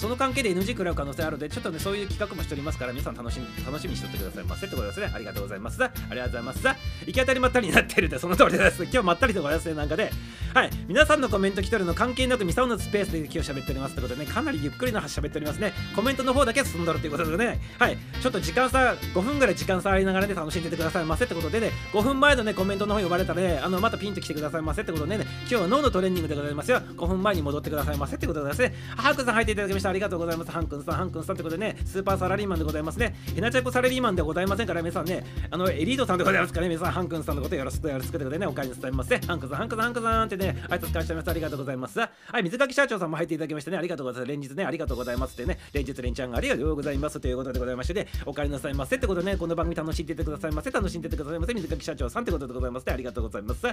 [0.00, 4.66] その関係で NG 食らう可能性あるのでちょっとねそういう企画もしておりますから皆さん楽しみ楽しみにしとってくださいませ。
[4.66, 5.00] ってことです。
[5.00, 5.84] ねありがとうございます。
[5.84, 6.60] ありがとうございます。
[7.06, 8.82] 行き当たりまったりになってるでその通りです。
[8.84, 10.10] 今日まったりとかですねなんかで。
[10.54, 10.70] はい。
[10.88, 15.74] 皆さんのコメント来てるの関係なくミサオのスペースで今日喋っておりますってことでねかなりゆっくりの喋っておりますね。
[15.94, 17.60] コメントの方だけ進んどるっていうことでね。
[17.78, 17.98] はい。
[18.22, 21.70] ちょっと時間差5分ぐらい時間差ありながらね楽しんでてくださいませってことでね。
[21.92, 25.24] 5分前のねコメントの方呼ばれたらねあのまたピンと来てくださいませってことでね。
[25.40, 26.80] 今日は脳のトレーニングでございますよ。
[26.96, 28.74] 5分前に戻ってくださいませってことでですね。
[28.96, 29.89] ハンクさん入っていただきました。
[29.90, 30.50] ありがとうございます。
[30.50, 33.14] ハンクンさんハンクンさんってことでねスーパーサラリーマンでございますね。
[33.34, 41.30] ヘナチャコサラリーマンでございませんから皆さんねあのエリートさんでございますからね皆さんハンクンさんのことよろしくよろしくってことでねお帰りなさいませハンクンさんハンクンさんハンクンさんってね挨拶返してます。
[41.30, 41.98] ありがとうございます。
[41.98, 44.30] はい水垣社長さんも入っていただきましてねありがとうございます。
[44.30, 52.92] 連日ねありがとうございますってね連日連チャンありがとうございますということでございましてねお帰りなさいませってことでねこの番組楽しんでいてくださいませ楽しんでいてくださいませ水垣社長さんってことでございますね。
[52.92, 53.60] ありがとうございます。
[53.60, 53.66] シ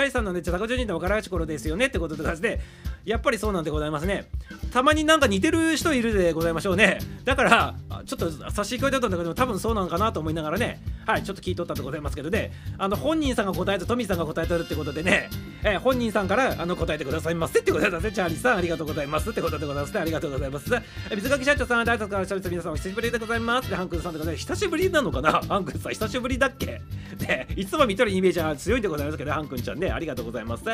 [0.00, 2.60] ャイさんのね坂上人の分からない頃ですよねってことでございまして
[3.04, 4.28] やっぱりそうなんでございますね。
[4.72, 6.98] たまになんか似てる人いるでございましょうね。
[7.24, 7.74] だから
[8.06, 10.82] ちょっと差し控えだったんだけど多分そうなのかなと思いながらね。
[11.06, 12.52] はいちょっと聞いとったでございますけどね。
[12.78, 15.28] あの本人さんが答えとトミーさんが答えとるってことでね、
[15.64, 20.00] えー、本人さんからあの答えてくださいませってことでございますチャーリーさんありがとうございますってことでございますね。
[20.00, 20.70] ありがとうございます。
[21.14, 23.68] 水垣社長さん大卒から視聴者皆さんお久しぶりでございます。
[23.70, 25.32] でハンクンさんでございます久しぶりなのかな？
[25.32, 26.80] ハンクさん久しぶりだっけ？
[27.18, 29.90] ねいつも見とるイメージは強いんでございますけどハンクンちゃんね。
[29.90, 30.64] ありがとうございます。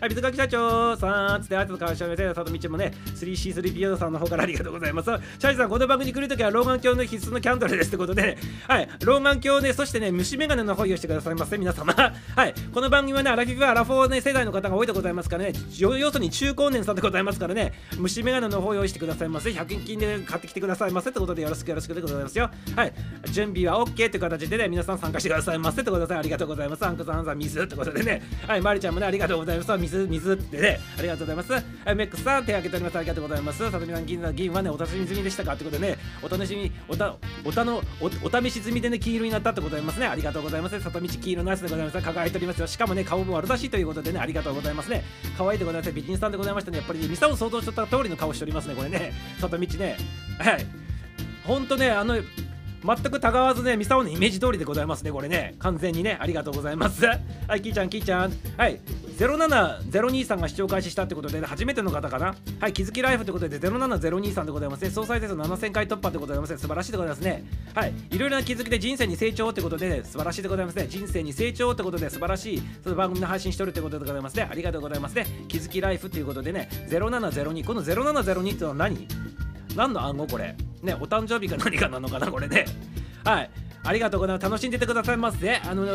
[0.00, 5.10] はい、水垣社長さんつって、あとからしゃべて、里道もね、3C3PO さんの方からありがとうございます。
[5.38, 11.94] シャイさん、この番組に来るときは老眼鏡の必須のキャンドルですってことで、ね、はい、老眼鏡ね、そしてね、虫眼鏡の方用してくださいませ、皆様。
[11.94, 22.50] はい、この番組はね、アラフィフアラフォー、ね、世代の方が多いでございますからね、要するに中高年さんでございますからね、虫眼鏡の方用意してくださいませ、100円均で買ってきてくださいませってことでよろしくよろしくでございますよ。
[22.74, 22.92] はい、
[23.30, 26.84] 準備は OK って形でね、皆さん参加してくださいませってことでありがとうございます。
[26.84, 29.83] アンクさん、さん、水ってことでね、はい、マリちゃんもね、ありがとうございます。
[29.84, 31.50] 水、水ってね、ありがとうございます。
[31.94, 32.96] メックさん、手挙げております。
[32.96, 33.70] ありがとうございます。
[33.70, 35.54] さとみさん、銀座銀はね、お楽しみ済みでしたか？
[35.54, 40.06] ってことでね、お楽しみ、おた、おたのお、お試し済みでね、黄色になったってございますね。
[40.06, 40.80] ありがとうございます。
[40.80, 42.00] 里道黄色のやつでございます。
[42.00, 42.66] 輝いておりますよ。
[42.66, 45.04] しかもね、顔も悪だしいということでね、ありがとうございますね。
[45.36, 45.92] 可愛いでございます。
[45.92, 46.78] 美人さんでございましたね。
[46.78, 49.12] やっぱり、ね、ミサを想像しとった通りの顔しておりますね、これね。
[49.40, 49.96] 里道ね。
[50.38, 50.66] はい。
[51.44, 52.16] ほんとね、あの、
[52.84, 55.54] 全くたがわずね、ミサオのイメージ通りでございますね、これね。
[55.58, 57.06] 完全にね、ありがとうございます。
[57.48, 58.32] はい、キーちゃん、キーちゃん。
[58.58, 58.78] はい、
[59.16, 62.34] 0702さんが視聴開始したってことで、初めての方かな。
[62.60, 64.90] はい、気づきライフってことで、0702さんでございますね。
[64.90, 66.58] 総再生数7000回突破ってことでございますね。
[66.58, 67.44] 素晴らしいでございますね。
[67.74, 70.86] はい、いろいろな気づきで人生に成長ってことで、ね、素晴らしいでございますね。
[70.86, 74.46] 人生に成長ってことで、素晴らしいその番組の配信しとるってことでございますね。
[74.50, 75.26] ありがとうございますね。
[75.48, 77.64] 気づきライフっていうことでね、0702。
[77.64, 79.08] この0702ってのは何？
[79.76, 80.56] 何の暗号これ？
[80.82, 82.66] ね、お誕生日か何かなのかなこれね。
[83.24, 83.50] はい。
[83.84, 84.44] ありがとうございます。
[84.44, 85.56] 楽しんでてくださいませ。
[85.56, 85.86] あの、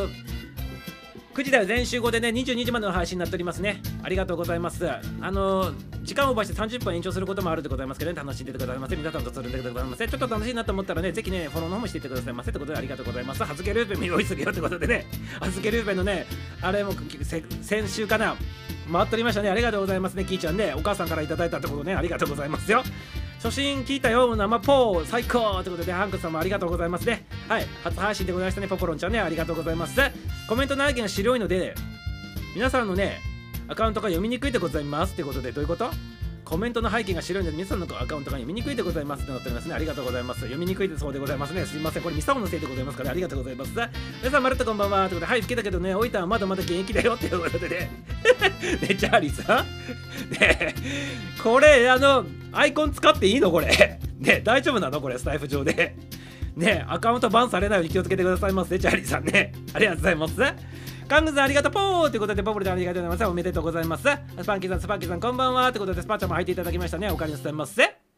[1.34, 3.82] 9時台全集合でね、22時までの配信になっておりますね。
[4.04, 4.88] ありがとうございます。
[4.89, 5.72] あの、
[6.04, 8.96] 時間をオーバーして30分延長することもあるでございますけどね、楽しんでてくださいませ。
[8.96, 10.08] 皆さんとするんでございませ。
[10.08, 12.50] ちょっと楽しいなと思ったらね、ぜひね、フォローの方もしていってくださいませ。
[12.50, 13.44] ってことでありがとうございます。
[13.44, 15.06] はずけルーペン用意するよってことでね、
[15.39, 16.26] はずけルーペンのね、
[16.62, 16.94] あれも
[17.62, 18.36] 先週かな、
[18.92, 19.50] 回っておりましたね。
[19.50, 20.74] ありがとうございますね、キーちゃんね。
[20.76, 22.84] お母さんからいただいたってことね、ありがとうございますよ。
[23.41, 27.25] 初心聞いたよ生ポー最高ということでハンクさんもありがとうございますね。
[27.47, 29.97] はい初配信でございましたねポポロンちゃんねありがとうございます。
[30.49, 31.73] コメント内見が白いので
[32.54, 33.19] 皆さんのね
[33.69, 35.89] アカウントが読みにくいでございますってことでどういうこと？
[36.50, 39.76] コメントの背景が白いので皆さんのアカウントが読みにくいでございますってなっておりますね。
[39.76, 40.40] ありがとうございます。
[40.40, 41.64] 読みにくいでそうでございますね。
[41.64, 42.04] すみません。
[42.04, 43.72] これミサオのせいでございますから、ありがとうございます。
[43.76, 45.08] 皆さん、まるっとこんばんは。
[45.10, 47.92] ということで、はい、吹けたけどね、おいたはまだまだ現役だよっていうことでね。
[48.82, 49.66] ね、チャーリーさん
[50.32, 50.74] ね
[51.44, 54.00] これ、あの、アイコン使っていいのこれ。
[54.18, 55.02] ね、大丈夫なの？
[55.02, 55.96] これ、スタイフ上で。
[56.56, 59.54] ね、アカウントバンされないように気をつけてくださいませ、チャーリーさんね。
[59.72, 60.34] ありがとうございます。
[61.10, 61.72] カングさんありがとう。
[61.72, 63.30] ポーということでボブルちゃんありがとうございます。
[63.32, 64.04] おめでとうございます。
[64.04, 65.72] スパンキーさんスパンキーさんこんばんは。
[65.72, 67.10] ということでスパンちゃんも入っていただきましたね。
[67.10, 68.09] おかえりなさいませ。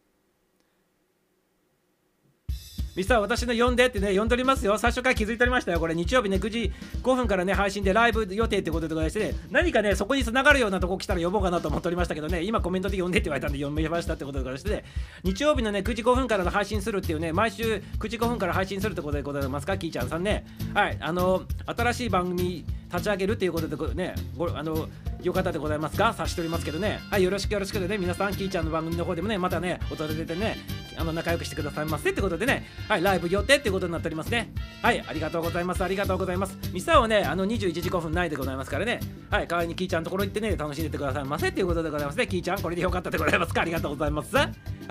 [2.94, 4.76] ミスター私の呼んでってね、呼んでおりますよ。
[4.76, 5.80] 最初から気づいておりましたよ。
[5.80, 14.84] これ日曜日ね、9時5分からね、配信でライブ予定ってことでございまして、ね、何かね、そこに繋がるようなとこ来たら呼ぼうかなと思っておりましたけどね、今コメントで呼んでって言われたんで呼びましたってことでございまして、ね、
[15.24, 20.44] 日曜日のね、9時5分からの配信するっていうね、毎週9時5分から配信するってことでございますか、キーちゃんさんね。
[20.74, 24.86] はい、あの、新しい番組立ち上げるっていうことでね、ごあの、
[25.22, 27.00] よかったでございますか察しておりますけどね。
[27.10, 30.58] はい、よろしくよろしくでね、皆さん、キーちゃんの番組の方でもね、またね、訪れてね、
[30.98, 34.52] あの仲良くしてくださいませってことでね、はい、ライブ予定ってことになっておりますね。
[34.82, 35.82] はい、ありがとうございます。
[35.82, 36.58] ありがとうございます。
[36.72, 39.00] ミサはね、あの21時5分ないでございますからね、
[39.30, 42.26] はい、代わりにキーちゃんのところ行ってね、楽しんでてくださいませっていうことでございますね。
[42.26, 43.62] キーちゃん、これでよかったでございますか？
[43.62, 44.34] ありがとうございます。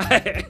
[0.02, 0.48] はい。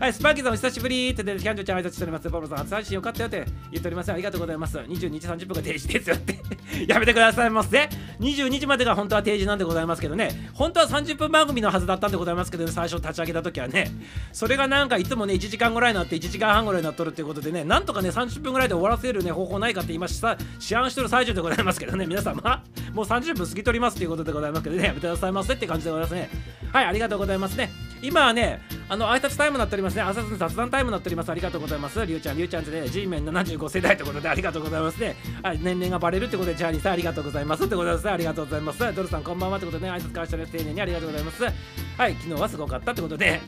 [0.00, 2.30] はい、スパーキーさんお久しぶりってで、キャンドルちゃん挨拶しております。
[2.30, 4.12] パブロさん、初配信よかったよって言っております。
[4.12, 4.78] ありがとうございます。
[4.78, 6.38] 22時30分が定時ですよって
[6.86, 7.88] やめてくださいませ。
[8.20, 13.90] 22時までが本当は定時なんでございますけどね、本当は30分番組のはずだったんでございますけど、ね、最初立ち上げた時はね、
[14.32, 26.30] それがなんかいつもね、1時間ぐらいになって1時間半ぐらいになっとるっていうことでね、なんとかね、30分ぐらいで終わらせるね、方法ないかって今さ、試案してる最中でございますけどね、皆様、もう30分過ぎとりますということでございますけどね、やめてくださいませって感じでございますね。
[26.72, 27.70] はい、ありがとうございますね。
[28.00, 30.02] 今はね、あの挨拶タイムになっておりますね。
[30.02, 31.30] 挨拶雑談タイムになっております。
[31.30, 32.04] ありがとうございます。
[32.06, 35.16] りゅうちゃん、りゅうちゃんってね、G メン75世代ということでありがとうございますね。
[35.42, 38.10] はい、年齢がバレるってことで、ジャーリーさんありがとうございますってことです。
[38.10, 38.78] ありがとうございます。
[38.94, 41.42] ドルさんこんばんはってことでね、挨拶交わしてる丁寧にありがとうございます。
[41.42, 41.50] は
[42.08, 43.40] い、昨日はすごかったってことで、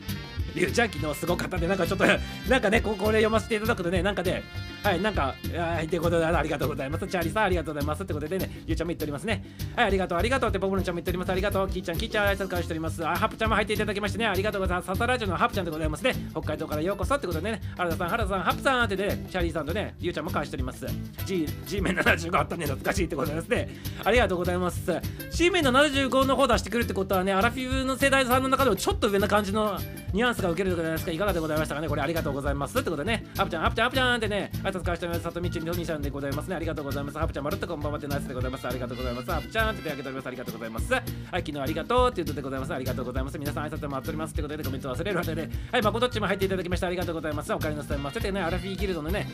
[0.55, 4.43] りゅうちゃん昨日すごかったんで、なんかちょっと、なんかね、ここれ読ませていただくとね、なんかね、
[4.83, 7.07] はい、なんか、はい、ということで、ありがとうございます。
[7.07, 8.01] チャーリーさん、ありがとうございます。
[8.01, 9.43] ってことでね、りゅうちゃんも言っておりますね。
[9.75, 11.31] はい、ありがとう、ありがとうって、ボブルンちゃんも言っております。
[11.31, 13.07] ありがとう、キーちゃん、キーちゃん、挨拶交わしております。
[13.07, 14.87] あ、ハプちゃんも入っていただきましてね、ありがとうございます。
[14.87, 16.15] サタラジオのハプちゃんでございますね。
[16.31, 20.87] 北海道からようこそってことでね、原田さん、原田さん、ハプさんってね、チャーリーさんとね、りゅうちゃんも返しております。
[21.25, 23.69] G、G 面75あったね、懐かしいってことですね。
[24.03, 24.99] ありがとうございます。
[25.31, 29.77] C 面75の方出してくるってことはね、アラフィフの世代さんの中でもちょっと上な感じの
[30.13, 35.23] ニュアンスが受けるでございますか、いかがでございましたかね、これありがとうございますってことでね、ハプちゃん、ハプちゃん、ハプちゃんってね、挨拶交わしております。
[35.23, 37.19] 里道にお兄さんでございますね、ありがとうございます。
[37.19, 38.67] ハプちゃん、まるっとこんばんはってナイスでございます。
[38.67, 39.31] ありがとうございます。
[39.31, 40.27] ハプちゃんって手挙げております。
[40.27, 40.93] ありがとうございます。
[40.93, 42.73] はい、昨日ありがとうっていうことでございます。
[42.73, 43.39] ありがとうございます。
[43.39, 47.53] 皆さん挨拶も待っておりますってことでコメント忘れるわけで、はい、まこどっちも入っていただきましてありがとうございます。
[47.53, 48.19] お金の伝えます。
[48.19, 49.27] てね、アラフィーギルドのね、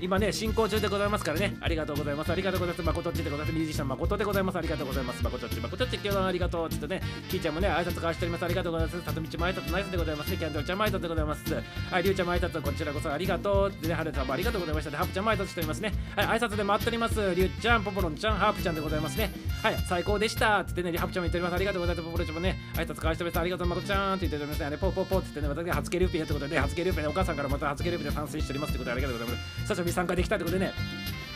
[0.00, 2.32] 今ね、進行中でございますからね、ありがとうございます。
[2.32, 2.86] ありがとうございます。
[2.86, 3.52] まことっちでございます。
[3.52, 4.58] ミュージシャンまことでございます。
[4.58, 5.22] ありがとうございます。
[5.22, 6.70] まことっち、まことっち、今日はありがとう。
[6.70, 8.44] つってね、キーちゃんもね、挨拶交わしております。
[8.44, 9.04] ありがとうございます。
[9.04, 10.36] さとみちも挨拶ナイスでございます。
[10.36, 11.54] キャンドルちゃんも挨拶でございます。
[11.90, 13.82] はい、りゅうちゃんも挨拶こちらこそありがとう。
[13.82, 14.90] でね、はるさんもありがとうございまました。
[14.90, 15.92] で、ハープちゃんも挨拶しておりますね。
[16.16, 17.34] はい、挨拶で待っております。
[17.34, 19.30] りゅうちゃん、ポポロンちゃん、ハープちゃんでございますね。
[19.62, 20.64] はい、最高でした。
[20.64, 21.54] つってね、ハープちゃんも言っております。
[21.54, 22.06] ありがとうございます。
[22.06, 23.40] ポポロンちゃんもね、挨拶交わしております。
[23.40, 24.66] ありがとう、まこちゃんって言っておりますね。
[24.66, 29.60] あれ、ポポポって言ってね、私が初ケルーピーってことで、ね、初ケルーピーでお母さんからまた初ケルーピーで参戦しておりますってことでありがとうございます。
[29.62, 30.72] 久しぶりに参加できたってことでね、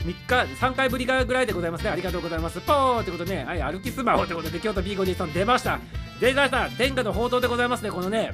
[0.05, 1.91] 3日、3回ぶりぐらいでございますね。
[1.91, 2.61] ありがとうございます。
[2.61, 5.79] ポーってことね、はい、歩きスマホってことで、京都 B5D さん出ました。
[6.21, 6.69] 出ました。
[6.71, 8.33] 天下の報道でございますね、このね。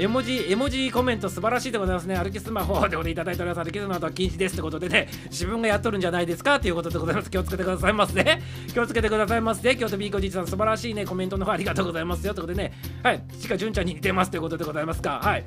[0.00, 2.16] 絵文字、絵文字コメント素晴らしいでございますね。
[2.16, 3.62] 歩きスマホでことでいただいております。
[3.62, 6.54] 歩きスマホは禁止ですってことでね、自分がやっとるんじゃないですか？
[6.54, 7.30] っていうことでございます。
[7.30, 8.40] 気をつけてくださいませ、ね。
[8.72, 9.76] 気をつけてくださいませ、ね。
[9.76, 12.32] 京都 B コジさん素晴らしいね、コメントの方ありがとうございますよ。
[12.32, 15.20] ということでね、はい、ちかじゅんちゃんに似てますということでございますか？
[15.22, 15.44] はい。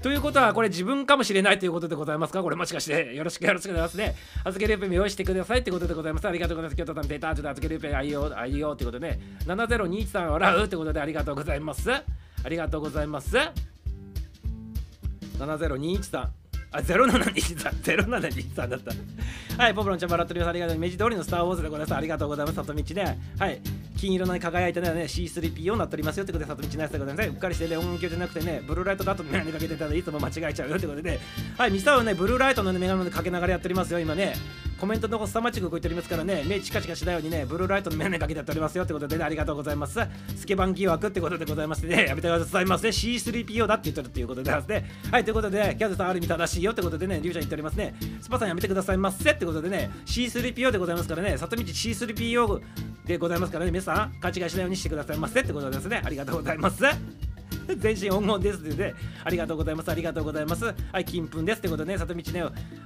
[0.00, 2.44] ということは、これ自分かもしれないということでございますか？
[2.44, 4.14] これもしかして、よろしくよろしくお願いしますね。
[4.44, 6.28] 預けルーペ用意してくださいってことでございます。
[6.28, 6.76] ありがとうございます。
[6.76, 11.90] 京都さん、データ、ちょっと預けルーペ愛用、愛用ってことでね、7021さん笑うってことでありがとうございます。
[11.90, 12.04] あ
[12.48, 13.36] りがとうございます。
[15.38, 16.30] 70213
[16.76, 19.62] あ、0723、 0723だった。
[19.62, 20.78] はい、ポプロンちゃん、バラットリオさん、ありがとう。
[20.78, 21.96] 明治通りのスター・ウォーズでございます。
[21.96, 22.56] ありがとうございます。
[22.56, 23.18] 里道ね。
[23.38, 23.60] はい、
[23.96, 27.28] 金色の輝いたね、C3PO になっておりますよってことで、里道のやつでございます。
[27.28, 31.18] うっかりしてね、音響じゃなくてね、ブルーライトだと眼鏡かけてたらいつも間違えちゃうよってことで、
[31.56, 34.34] はい、ミサをね、ブルーライトの、ね、眼鏡かけながらやっておりますよ、今ね。
[34.78, 39.98] コメントの方、スタマチク動いておりますからね、目チカチカしないようにね、ブルーライトの眼鏡かけてやっておりますよってことで、ね、ありがとうございます。
[40.36, 42.90] スケバン疑惑ってことでございましてね、やめてくださいませ、ね。
[42.90, 44.90] C3PO だって言ってるっていうことでございますね。
[45.10, 47.94] はい、ということで、キャズさんある意味正しいよってことでね、りゅうちゃん言っておりますね。
[48.20, 52.60] スパさんやめてくださいませってことでね、C3PO でございますからね、里道 C3PO
[53.06, 56.02] でございますからね、皆さん、勘違いしないようにしてくださいませってことですね。
[56.04, 56.84] ありがとうございます。
[57.78, 60.64] 全身温言ですってね、ありがとうございます、ありがとうございます。
[60.64, 62.42] はい、金粉ですってことでね、里道ね、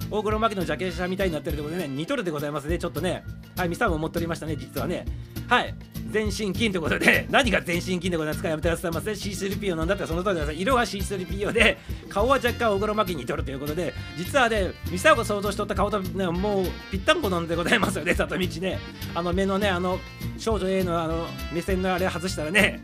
[0.09, 3.23] 大黒摩季のジャケ写みたいになってるってことでね、似とるでございますね、ちょっとね。
[3.55, 5.05] はい、ミサも持っておりましたね、実はね。
[5.47, 5.75] はい、
[6.09, 9.11] 全身金ということで、 何が全身金でございますかやめてくださいませ。
[9.11, 10.61] C3PO なんだってその通りでございます。
[10.61, 11.77] 色は C3PO で、
[12.09, 18.79] 顔は若干大黒摩季に似とるということで、実はね、ミサが想像しとった顔と、ね、もうぴったんこなんでございますよね、里道ね。
[19.13, 19.99] あの目のね、あの
[20.37, 22.83] 少女 A のあの目線のあれ外したらね、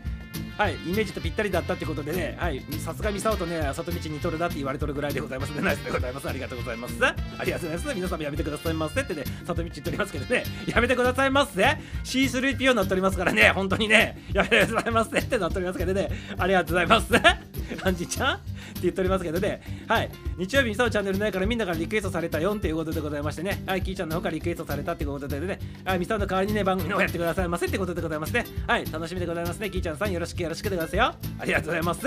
[0.58, 5.62] はい、イメージとぴったりだったってことでね、はい、さすがミサオとね、里道にとるだって言われとるぐらいでございますね。
[5.62, 6.28] ナイスでございます。
[6.28, 6.94] ありがとうございます。
[7.04, 7.14] あ
[7.44, 7.94] りがとうございます。
[7.94, 11.62] 皆様やめてくださいませってね、里道言っておりますけどね、 やめてくださいませ。
[12.04, 17.47] C3PO になっておりますからね、本当にね、やめてくださいませってなっておりますけどね、ありがとうございます。
[17.82, 18.44] アンジちゃんって
[18.82, 28.46] 言っておりますけどね、はい、日曜日ミサオチャンネルないからみんなからリクエストされたよっていうことでございましてね、はい、キーちゃんの方からリクエストされたってことでね、はい、ミサの代わりにね、番組の方やってくださいませってことでございますね。
[28.66, 29.70] はい、楽しみでございますね。
[29.70, 31.14] キーちゃんさんよろしくよろしくでございますよ。
[31.38, 32.00] ありがとうございます。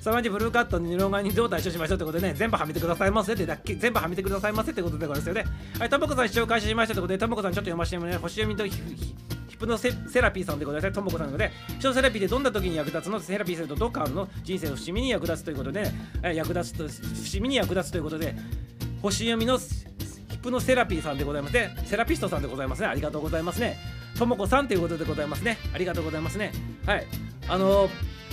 [0.00, 5.44] さらにブルーカットに二郎側にどう対処しましょうってことでね、全部はめてくださいませってだけ、全部はめてくださいませってことでございますよね。
[5.78, 8.64] はい、ともこさん視聴開始しましたってことで、ともこさんちょっと読ませてもね、星読みと
[9.56, 9.90] ヒプノセ
[10.20, 13.18] ラピーさんでございますともこさんので、人セラピーでどんな時に役立つの？
[13.18, 14.28] セラピーするとどっかの？
[14.42, 15.90] 人生の節目に役立つということで、
[16.22, 18.34] え役立つと、節目に役立つということで、
[19.00, 21.74] 星読みのヒプノセラピーさんでございますね。
[21.86, 22.88] セラピストさんでございますね。
[22.88, 23.78] ありがとうございますね。
[24.18, 25.56] ともこさんということでございますね。
[25.74, 26.52] ありがとうございますね。
[26.84, 27.06] はい。
[27.48, 27.88] あの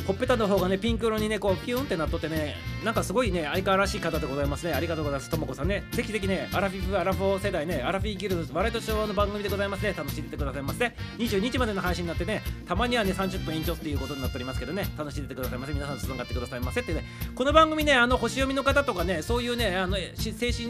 [0.08, 4.74] ほっぺたの方がねピンク色にねこうピューンってなっとってねなんかすごいね相変わらしい方でございますね。
[4.74, 5.30] ありがとうございます。
[5.30, 5.86] ともこさんね。
[5.92, 9.94] ぜひぜひねアラフィフアラフォー世代ねアラフィギルドワイトショーの番組でございますね。
[9.96, 10.94] 楽しんでてくださいませ。
[11.18, 14.88] 22日までの配信になってねたまにはね30分延長っていうことになっておりますけどね。
[14.98, 15.74] 楽しんでてくださいませ。
[15.74, 17.06] 皆さんつながってくださいませってね。
[17.34, 20.68] この番組ねあの星読みの方とかねそういうねあの精神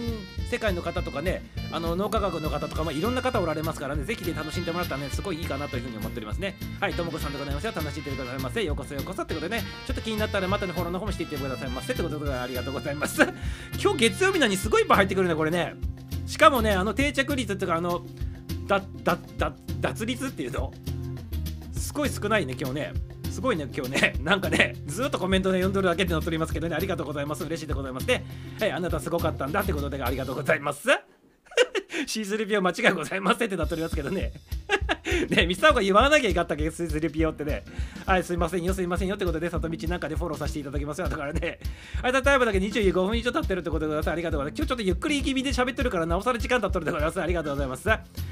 [0.51, 6.55] 世界の方とかねあの脳科学の方とか、まあ、いろんな方おられますからねぜひで楽しんでもらったらねすごいいいかなというふうに思っておりますね。
[6.79, 7.73] はいともこさんでございますよ。
[7.75, 8.32] 楽しんでください。
[8.39, 11.93] ませようこそようこそってことでねちょっと気になったらまたねフォローの方もしていってくださいませ。
[11.93, 13.21] ってことでありがとうございます。
[13.81, 15.75] 今日月曜日なのにすごいいっぱい入ってくるねこれね。
[16.25, 18.03] しかもねあの定着率っていうかあの
[18.67, 20.71] だだだ脱率っていうの？
[21.73, 22.93] すごい少ないね今日ね。
[23.29, 24.15] すごいね今日ね。
[24.21, 26.75] なんかねずっとコメントで読んどるだけで載っておりますけどね。
[26.75, 27.43] ありがとうございます。
[27.43, 28.07] 嬉しいでございます。
[28.07, 28.25] ね
[28.59, 30.87] はいあなたすごかったんだってことでありがとうございます。
[32.07, 34.33] シーズルピオ間違いございませんってなっておりますけどね。
[35.29, 37.63] ねミスターが言わなきゃいかったっけシーズルピオってね。
[38.05, 41.09] はいすいませんよすいませんよってことで里道なんかでフォローさせていただきますよ。
[41.09, 41.59] だからね。
[42.01, 44.39] はいたタイムだけ25分以上経ってるってことでございますありがとう。
[44.39, 47.21] ございます今日ちょっとゆっくり気味で喋ってるからなおさら時間経ってるでございます。
[47.21, 47.83] ありがとうございます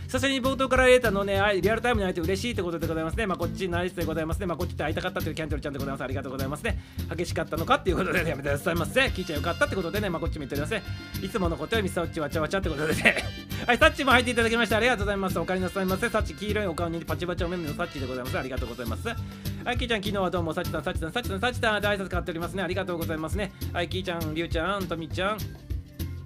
[0.08, 3.28] 久しぶりに冒頭から入れたのねリアルタイムに会えて嬉しいってことでございますね。
[3.28, 4.46] まあこっちナイスでございますね。
[4.46, 6.04] まあこっちって会いたかったというキャンドルちゃんでございます。
[6.04, 6.80] ありがとうございますね。
[7.16, 10.10] 激しかったのかっていうことで、ね、やめてくださいませ聞いちゃよかったってことでね。
[10.10, 10.84] まあこっちも言ってください
[11.26, 13.24] いつものことよミスターウッチわちゃわちゃってことでね。
[13.68, 15.40] はいタッチも入っていただきましてありがとうございます。
[15.40, 16.10] お帰りなさいませ。
[16.10, 25.38] サッチ黄色いお顔にパチパチお目目のサッチでございますありがとうございますはいキーちゃん昨日はどうもサッチさんサッチさんサッチさんサッチさんで挨拶変わっておりますねありがとうございますねはいキーちゃんりゅうちゃんとみちゃん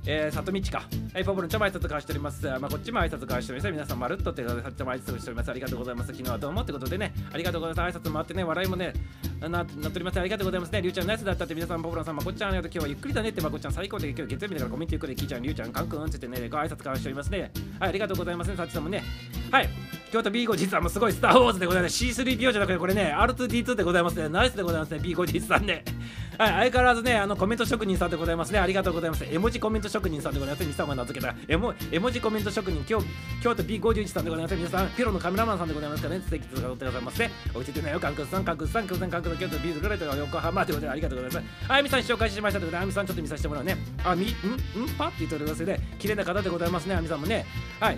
[0.07, 0.83] えー、里道か。
[1.15, 2.45] はい、ポポルンちゃんも挨拶交わしております。
[2.45, 3.71] まあ、こっちも挨拶交わしております。
[3.71, 5.49] 皆さん、まるっとってことで、さっちゃんも挨拶しております。
[5.49, 6.13] ありがとうございます。
[6.13, 7.97] 昨日はどうもってことでね、ありがとうございます。
[7.97, 8.93] 挨拶もあってね、笑いもね、
[9.39, 10.19] ななっております。
[10.19, 10.81] ありがとうございますね。
[10.83, 12.71] りゅうちゃんナイスだったって皆さん、ポポルンさん、まこっちゃん、ありがとう。
[12.71, 17.51] 今日はゆっくりだねって、まこっちゃん最高で、今日月曜日だからコメントゆっくりで、きーちゃん、りゅうちゃん、かんくんって言ってね、ご挨拶交わしておりますね。
[17.79, 19.03] はい、ありがとうございますね、さっちさんもね。
[19.51, 19.69] はい、
[20.11, 22.03] 京都 B5 実はもすごいスター・ウォーズでございます。
[22.03, 24.29] C3PO じゃなくて、これね、R2D2 でございますね。
[24.29, 25.83] ナイスでございますね、B5 実さんね。
[26.37, 28.59] はい、相変わらずね、あのコメント職人さんでございますね。
[28.59, 29.25] ありがとうございます。
[29.29, 30.67] 絵文字コメント職人さんでございます。
[30.67, 33.01] ミサオが名付けた絵文絵文字コメント職人、京
[33.41, 34.55] 京都 B51 さんでございます。
[34.55, 37.29] 皆さん、ピロのカメラマンさんでございますからね、素敵とってくださいませ。
[37.53, 41.71] おいてないよ、カンクスさん、カンクスさん、京都さん、カンクス京都 B ぐらいとか横浜ということでありがとうございます。
[41.71, 43.77] あゆみさん紹介しましたということで、あゆみさんちょっと見させてもらうね。
[44.03, 45.79] あ、み、んんパって言っておりますね。
[45.99, 47.45] 綺麗な方でございますね、あゆみさんもね。
[47.79, 47.97] はい。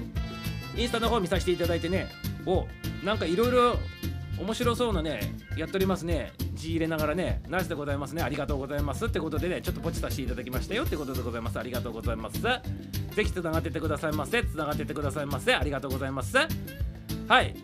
[0.77, 2.07] インスタの方見させていただいてね、
[2.45, 2.67] お、
[3.03, 3.77] なんかいろいろ
[4.39, 6.31] 面白そうなね、やっておりますね。
[6.53, 8.21] 字入れながらね、ナイスでございますね。
[8.21, 9.05] ありがとうございます。
[9.05, 11.59] ってことでね、ちょっとポチさせていただきましたよってことでございます。
[11.59, 12.41] ありがとうございます。
[12.41, 14.43] ぜひつながっててくださいませ。
[14.43, 15.55] つながっててくださいませ。
[15.55, 16.37] ありがとうございます。
[17.27, 17.55] はい。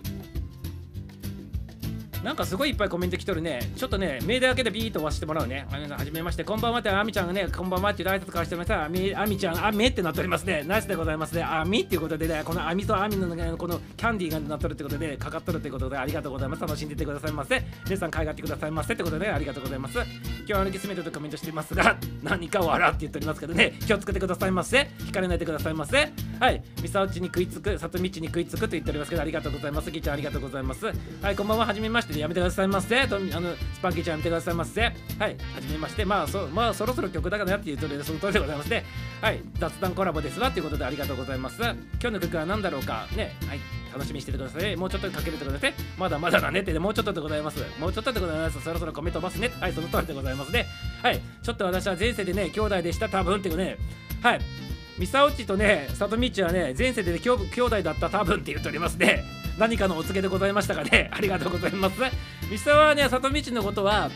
[2.24, 3.60] なんかすごいいっぱいコメント来とるね。
[3.76, 5.68] ちょっとね、メールだけでビート押してもらうね。
[5.70, 8.86] はじめまして、こんばんはって、あみちゃんがね、こんばんはって挨拶からしてました。
[8.86, 10.64] あみあみちゃん、あめってなっておりますね。
[10.66, 11.44] ナイスでございますね。
[11.44, 16.62] あみっていうことでね、このあみとあみの、ね、このキャンディーがなっとるってことで、かかっとるってことで、ありがとうございます。
[16.62, 17.62] 楽しんでてくださいませ。
[17.86, 19.98] 皆さん、買いがってくださいませってことで、ありがとうございます。
[19.98, 20.06] 今
[20.46, 24.90] 日は歩きすめとコメントしていますが、 何か笑って言っておりますけどね、気をつけてくださいませ。
[25.06, 26.10] 引かれないでくださいませ。
[26.40, 29.92] はい、みさおちに食いつく、里道に食いつくと言っておりますけど、ありがとうございます。
[29.92, 30.86] ぎちゃん、ありがとうございます。
[31.22, 33.08] はい、こんばんは、はじめましてで、やめてくださいませ。
[33.08, 34.82] とあのスパンキーちゃん見てくださいませ。
[34.82, 36.06] はいはじめまして。
[36.06, 38.86] まあそまあそろそろ曲だからなっていうとりでその通りでございますね。
[39.22, 41.62] はい雑談コラボですわということでありがとうございます。
[41.62, 43.08] 今日の曲は何だろうか。
[43.16, 43.60] ねはい
[43.94, 46.78] 楽しみにしててくださいもうちょっとかけるてくださいまだまだだねって。
[46.80, 47.60] もうちょっとでございます。
[47.80, 48.62] もうちょっとでございます。
[48.62, 49.52] そろそろコメントますね。
[49.60, 50.66] はいその通りでございますね。
[51.02, 53.10] はいちょっと私は前世でね兄弟でした。
[53.10, 53.78] 多分っていうね。
[54.22, 54.42] はい。
[54.98, 59.24] ミサオチとね、サトミッチはね、前世で、ね、兄弟だった多分って言っておりますね。
[59.58, 61.10] 何かのお告げでございましたかね。
[61.14, 61.96] ありがとうございます。
[62.50, 64.10] ミサはね、里道のことは、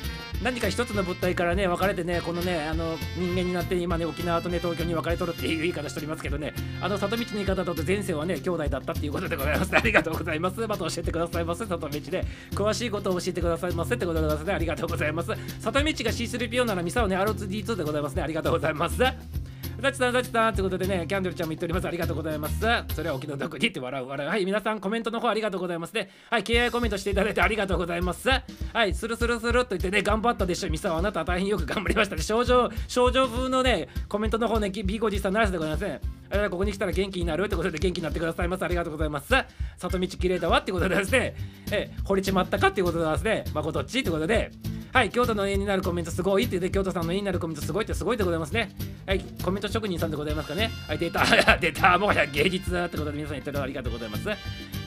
[0.43, 9.71] 何か一つの物体からね、分かれてね、このね、あの人間になって、今ね、沖縄とね、東京に分かれとるっていう言い方しておりますけどね、あの里道の言い方だと前世はね、兄弟だったっていうことでございます。
[9.77, 10.59] ありがとうございます。
[10.67, 12.25] また教えてくださいませ、里道で。
[12.53, 14.53] 詳しいことを教えてくださいませってことでございますね。
[14.53, 15.29] ありがとうございます。
[15.59, 18.21] 里道が C3PO ならミサはね、R2D2 でございますね。
[18.21, 19.46] ありがとうございます。
[19.79, 21.87] ザチさん、ザチさんってことでね、キャンドルちゃんも言っております。
[21.87, 22.59] ありがとうございます。
[22.95, 24.29] それはお気の毒にって笑う笑う。
[24.29, 26.09] はい、皆さんコメントの方ありがとうございますね。
[26.31, 28.27] はい、敬愛コメントしていただいてありがとうございます。
[28.27, 30.69] はい、スルスルスルっと言ってね、頑張ったでしょ。
[30.69, 32.23] ミサはあなた大変よく頑張りましたね。
[32.23, 36.01] 症状、症状風のね、コメントの方ね、ビーコジさんナイスでございますね。
[36.49, 38.65] ここに来たら元気になるってことで元気になってくださいます。
[38.65, 39.33] ありがとうございます。
[39.77, 41.35] 里道綺麗だわってことでですね、
[41.71, 44.51] え、惚れちまったかっていうことでですね、まこどっちってことで、
[44.91, 48.75] はい、京都の絵になるコメントすごいって言って、京都さんの絵になるコメントすごいってすごいでございますね。
[49.05, 50.71] はい、コメント職人さんでございますかね。
[50.87, 51.25] はい、出た、
[51.57, 54.29] 出た、もはや芸術だってことで皆さん言ってるありがとうございます。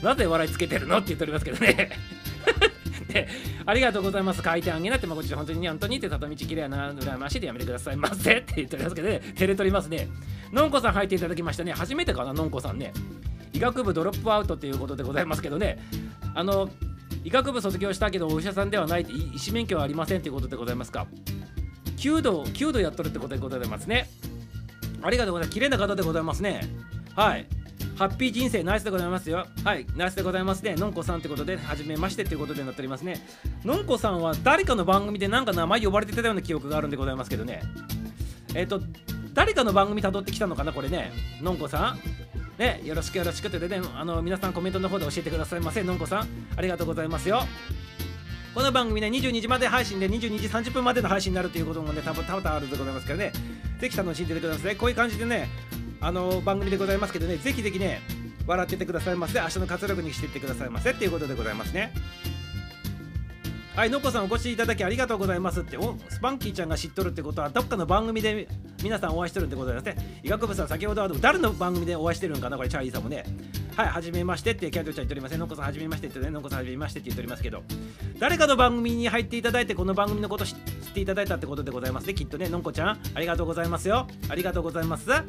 [0.03, 1.91] なぜ笑いつけてるのって言っておりますけどね。
[3.07, 3.27] で、
[3.65, 4.41] ありがとうございます。
[4.43, 10.07] 書いてあげなって、まこっち本当に本当にって里道きれいな、羨ましいでやめてくださいませって言っておりますけどね、照れとりますね。
[10.51, 11.73] のんこさん入っていただきましたね。
[11.73, 12.93] 初めてかな、のんこさんね。
[13.53, 15.77] 医学部ドロップアウトっていうことでございますけどね。
[16.33, 16.69] あの、
[17.23, 21.07] 医学部卒業したけどお医者さんではない医師免許はありませんということでございますか
[21.97, 24.09] 弓道弓道やっとるってことでございますね
[25.01, 25.53] ありがとうございます。
[25.53, 26.61] 綺麗な方でございますね。
[27.15, 27.47] はい。
[27.97, 29.45] ハッピー人生ナイスでございますよ。
[29.63, 29.85] はい。
[29.95, 30.75] ナイスでございますね。
[30.75, 33.25] のんこさんってことではじめましてっていうことでなっておりますね。
[33.63, 37.61] のんこさんは誰かの番組でなんか名前呼ばれてたような記憶があるんでございますけどね。
[38.55, 38.81] えっ、と
[39.33, 41.11] 誰かの番組辿ってきたのかなこれね。
[41.41, 41.99] のんこさん。
[42.57, 45.83] ね、よろしくよろしくということで、ね、あの皆さんコメントの方で教えてくださいませ。
[45.83, 47.41] のんこさん、ありがとうございますよ。
[48.53, 53.31] この番組ね、22時まで配信で22時30分までの配信になるということもね、多分多々あるでございますからね、
[53.79, 54.75] ぜひ楽しんでてください。
[54.75, 55.47] こういう感じでね、
[56.01, 58.01] あの番組でございますけどね、ぜひぜひね、
[58.45, 59.39] 笑っててくださいませ。
[59.39, 61.93] 明日の活力にしていってくださいませっていうことでございますね。
[63.73, 68.49] はい、のこさんお越しいただきありがとうございますって、おスパンキーちゃんが知っとるってことは、どっかの番組で
[68.83, 70.19] 皆さんお会いしてるんでございますね。
[70.23, 73.23] 医学部さん、先ほどは誰の番組でお会いしてるんかな、これ、チャーリーさんもね。
[73.75, 75.37] はい、はじめましてってキャンドルちゃん言っておりますね。
[75.37, 77.63] のこさん、はじめましてってね、のこさん、はじめましてって言っておりますけど、
[78.19, 80.55] 誰かの番組に入っていただいて、この番組のこと知っ
[80.93, 82.13] ていただいたってことでございますね。
[82.13, 84.07] きっとね、のんこちゃん、ありがとうございますよ。
[84.29, 85.09] ありがとうございます。
[85.09, 85.23] は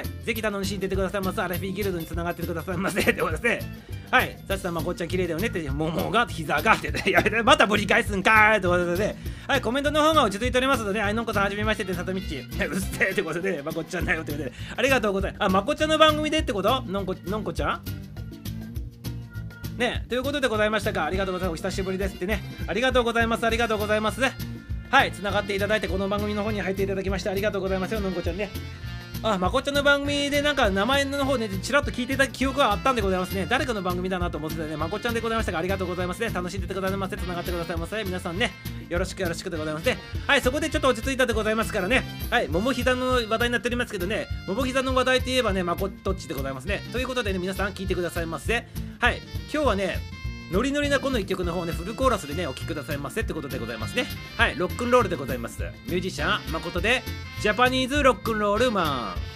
[0.00, 1.42] い、ぜひ楽しんでてくださいませ。
[1.42, 3.00] アラフィーギルドにつながってくださいませ。
[3.00, 3.60] ってことですね。
[4.10, 9.16] はい、さちさん、まこっちゃん綺麗だよねって、ももが、膝がって、やめて、またぶり返すんかーってことで、
[9.48, 15.42] はい、コメントの方が落ち着いておりますので、あいのんこさん、はじめましてって、さとみっち、 うっせーってことで、まこっちゃんだよってことで、ありがとうございます。
[15.44, 16.82] あ、まこちゃんの番組でってこと？
[16.82, 17.63] のんこ、のんこちゃん
[19.78, 21.60] ねということでございましたが、ありがとうございます。
[21.60, 22.40] お久しぶりですってね。
[22.66, 23.46] ありがとうございます。
[23.46, 24.20] ありがとうございます。
[24.90, 28.50] はい、つながっていただいて、この番組の方に入っていただきまして、ありがとうございますよ、のんこちゃんね。
[29.24, 33.46] あ、まこちゃんの番組でなんか名前の方ね、ちらっと聞いてた記憶があったんでございますね。
[33.48, 36.28] 誰かの番組だなと思ってたね、まこちゃんでございましたが、ありがとうございますね。
[36.28, 37.16] 楽しんでてくださいませ。
[37.16, 38.04] つながってくださいませ。
[38.04, 38.52] 皆さんね、
[38.88, 39.98] よろしくよろしくでございますね。
[40.26, 42.04] はい、そこでちょっと落ち着いたでございますからね。
[42.30, 46.82] はい、桃膝の話題になっておりますけどね、桃膝の話題といえばね、まこっとっちでございますね。
[46.92, 48.66] ということでね、皆さん聞いてくださいませ。
[48.98, 49.20] はい、
[49.52, 49.98] 今日はね、
[50.52, 54.06] ノリノリなこの1曲の方ね、フルコーラスでね、お聴きくださいませってことでございますね。
[54.36, 55.62] はい、ロックンロールでございます。
[55.86, 57.02] ミュージシャン、誠で、
[57.40, 59.34] ジャパニーズロックンロールマン。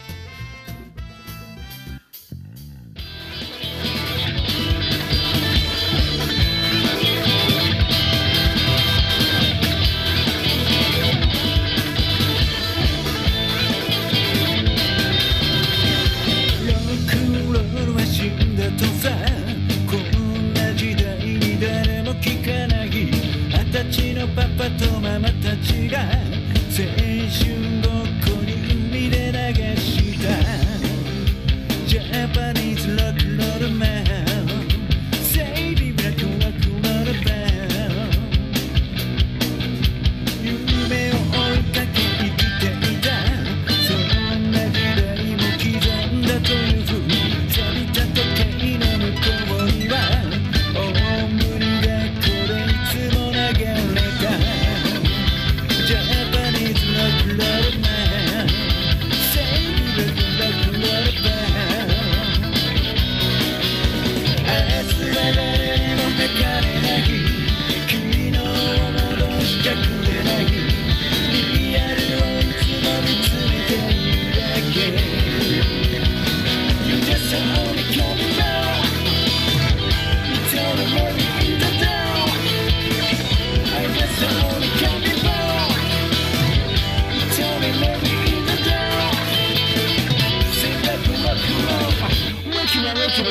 [25.57, 26.17] 形が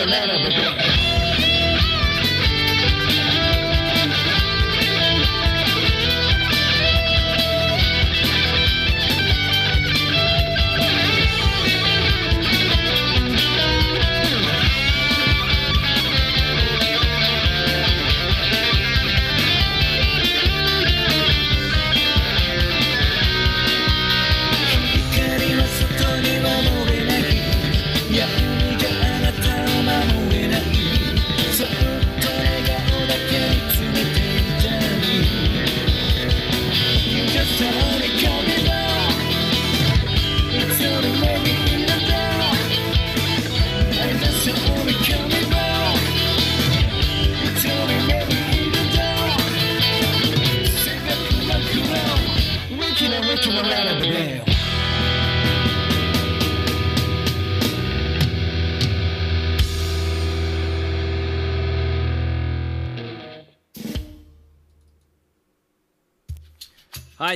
[0.08, 0.67] banana.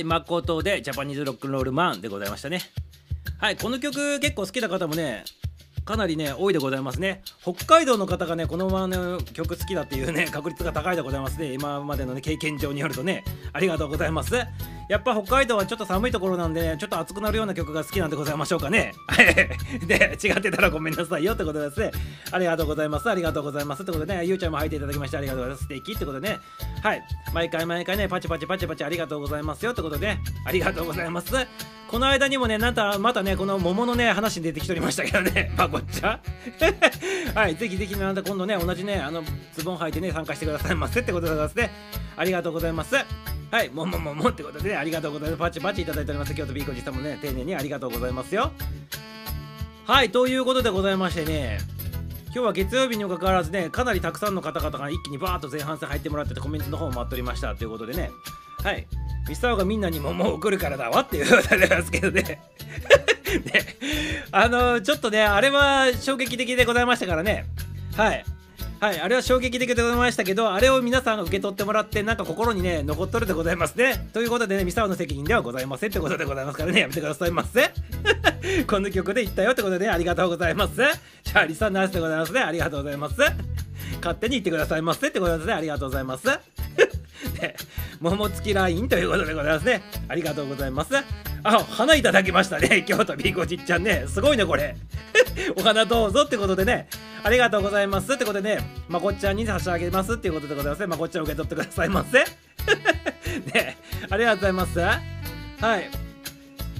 [0.02, 2.60] はい、誠でジャパニーズロックンロールマンでございましたね。
[3.38, 5.22] はい、この曲結構好きな方もね、
[5.84, 7.22] かなりね多いでございますね。
[7.40, 11.52] 北海道の方がねこのままの曲好きだっていうね確率が高いでございますね。
[11.52, 13.22] 今までのね経験上によるとね。
[13.52, 14.34] ありがとうございます。
[14.88, 18.94] やっぱ北海道はちょっと寒いところなんで、ね、ちょっと暑くなるような曲が好きなんでございましょうかね。
[19.86, 21.80] で違ってたらごめんなさいよってことです。
[21.80, 21.90] ね
[22.30, 23.10] ありがとうございます。
[23.10, 23.82] ありがとうございます。
[23.82, 25.62] ってことでねゆうちゃんも入っていただきましてありがとうございます。
[25.64, 26.38] 素敵ってことでね。
[26.82, 27.02] はい。
[27.32, 30.18] 毎回毎回ねパチパチパチパチありがとうございますよってことで。
[30.44, 31.32] ありがとうございます。
[31.92, 36.18] この間にもね、なんかまたね、この桃のね、話に出てきておりましたけどね、 まこっちゃ。
[37.36, 39.22] はい、ぜひぜひ、なんだ今度ね、同じね、あの、
[39.54, 41.70] ズボン履いてね、参加してくださいませってことでございますね。
[42.16, 42.96] ありがとうございます。
[43.52, 45.38] はい、ももももってことで、ね、ありがとうございます。
[45.38, 46.34] パチパチいただいております。
[46.34, 48.50] 京都ビーコジさんもね、丁寧にありがとうございますよ。
[49.84, 51.58] はい、ということでございましてね、
[52.28, 58.10] 今日は月曜日にもかかわらずね、かなりたくさんの方々が一気にバーッと前半戦入ってもらっててコメントの方も待っておりましたということでね、
[58.64, 58.86] はい、
[59.28, 62.40] ミスターがみんなにももう送るからだわっていうことなんですけどね ね
[64.30, 67.44] あのちょっとねあれは衝撃的でございましたからね
[67.98, 68.24] はい
[68.82, 74.08] はい、あれは衝撃的でございましたけど、あれを皆さんが受け取ってもらって、なんか心にね、残っとるでございますね。
[74.12, 77.70] ということでね、ミサオの責任ではございませんってことでございますからね、やめてくださいませ。
[78.66, 80.74] この曲で言ったよってことで、ね、ありがとうございます。
[80.74, 82.40] チャーリーさんナイスでございますね。
[82.40, 83.14] ありがとうございます。
[83.18, 85.52] 勝手に言ってくださいませってことですね。
[85.52, 86.26] ありがとうございます。
[87.40, 87.54] ね、
[88.00, 89.80] 桃付きラインということでございますね。
[90.08, 90.92] ありがとうございます。
[91.44, 92.84] あ、花いただきましたね。
[92.86, 94.04] 京都ビーコじっちゃんね。
[94.06, 94.76] すごいね、これ。
[95.56, 96.88] お花どうぞってことでね。
[97.24, 100.86] ありがとうございますってことでね、まこっちゃんに差し上げますっていうことでございますね。
[100.86, 102.18] まこっちゃん受け取ってくださいませ。
[103.54, 103.76] ね、
[104.10, 104.78] ありがとうございます。
[104.80, 106.01] はい。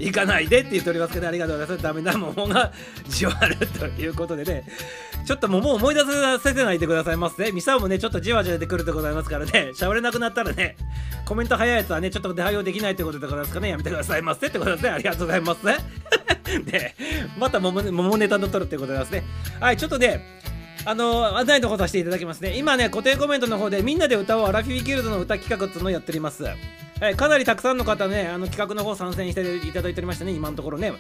[0.03, 1.83] 行かないでって言っておりますけど、ありがとうございます。
[1.83, 2.73] ダメな桃が
[3.09, 4.65] じわるということでね、
[5.25, 7.53] ちょっともう思い出させてないでくださいますね。
[7.53, 10.77] ミサオもね、ちょっとじわじわ出てくるでございますからね、しゃべれなくなったらね、
[11.25, 14.91] コメント早いやつはね、ちょっと対応できないってことでございますかね、やめてくださいませってことですね。
[14.91, 15.77] ありがとうございますね。
[16.65, 16.95] で、
[17.39, 19.23] また桃桃ネタの取るってことでございますね。
[19.61, 20.41] はい、ちょっとね、
[20.85, 22.57] あの案内の方させていただきますね。
[22.57, 26.45] 今ね、固定コメントの方でみんなで歌おうアラフィフギルドの歌企画っていうのをやっております。
[27.03, 30.93] はい、かなりたくさんの方ね、あの企画の方参戦していただいておりましたね、今のところね。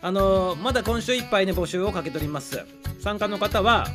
[0.00, 2.64] あのまだ今週いっぱいね、募集をかけております。
[3.00, 3.88] 参加の方は、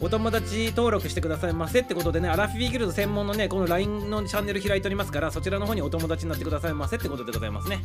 [0.00, 7.78] お友達登録してくださいませってことでね、アラフィビギルド専門のね、この LINE のチャンネル開いておりますから、そちらの方にお友達になってくださいませってことでございますね。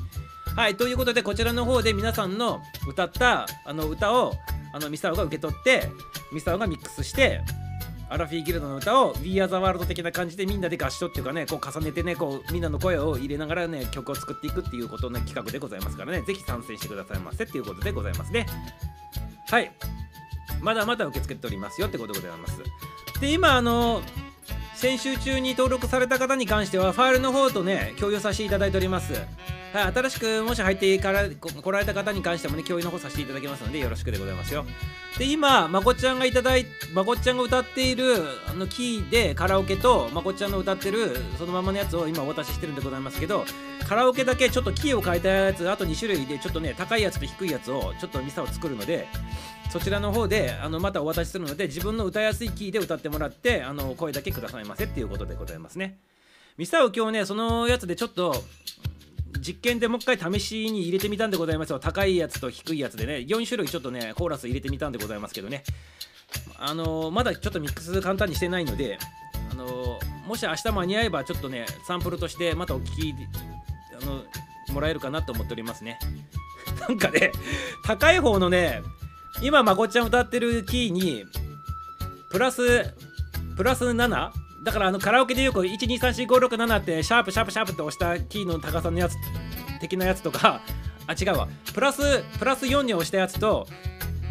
[0.56, 4.34] はい、ということで、こちらの方で皆さんの歌ったあの歌を
[4.74, 5.92] あのミサオが受け取って、
[6.34, 7.42] ミサオがミックスして、
[8.10, 18.46] アラフィーギルドの歌を We Are the World 的な感じでみんなで合唱っていうかね、こう重ねてね、こうみんなの声を入れながらね、曲を作っていくっていうことの企画でございますからね、ぜひ参戦してくださいませっていうことでございますね。
[19.50, 19.72] はい。
[20.62, 22.60] まだまだ受け付けておりますよってことでございます。
[23.20, 24.02] で、今、あの、
[24.76, 29.14] 先週中に登録された方に関しては、ファイルの方とね、共有させていただいております。
[29.74, 34.66] はい、新しくもし入ってから来られた方に関してもね、共有の方させていただきますので、よろしくでございますよ。
[35.18, 38.16] で、今、まこちゃんがいただいまこちゃんが歌っている
[38.48, 43.46] あのキーでカラオケと、まこちゃんの歌ってるそのままのやつを今お渡ししてるんでございますけど、
[43.88, 49.08] カラオケだけちょっとキーを変えたやつ、あと2種類で、ちょっとね、高いやつと低いやつを、ちょっとミサを作るので、
[49.76, 55.98] そちらの方であのまたお渡しするので自分の歌いやすいキーで歌ってもらってあの声だけくださいませっていうことでございますね。
[56.58, 58.42] ミサオ今日ねそのやつでちょっと
[59.40, 61.80] 実験でもう一回試しに入れてみたんでございますよ。
[61.80, 63.26] 高いやつと低いやつでね。
[63.28, 65.64] 4種類ちょっとねコーラス入れてみたんでございますけどね。
[66.58, 68.98] あのまだちょっとミックス簡単にしてないので
[69.52, 73.16] あのもし明日間に合えばちょっとねサンプルとしてまたお聞き
[74.02, 74.24] あの
[74.74, 76.00] もらえるかなと思っておりますね。
[76.88, 77.32] なんかね
[77.84, 78.82] 高い方のね
[79.42, 81.26] 今まこっちゃん歌ってるキーに
[82.32, 82.94] プラス
[83.56, 89.16] プラス7だからあのカラオケでよく123456ってシャープシャープシャープって押したキーの高さのやつ
[89.80, 90.60] 的なやつとか
[91.06, 93.68] あ違うわプラスプラス4に押したやつと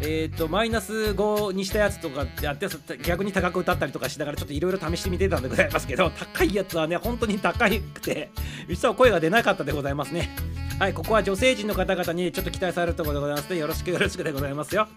[0.01, 2.67] えっ、ー、とマイナス5にしたやつとかやって
[3.01, 8.29] 逆に高く歌ったりとかしながらちょっといろいろ試してみてたんでございますけど 高いやつはね本当に高くて
[8.67, 10.35] 実は声が出なかったでございますね
[10.79, 14.89] はい、ここは女性陣の方々にちょっと期待されるところでございますので、よろしくよろしくでございますよ。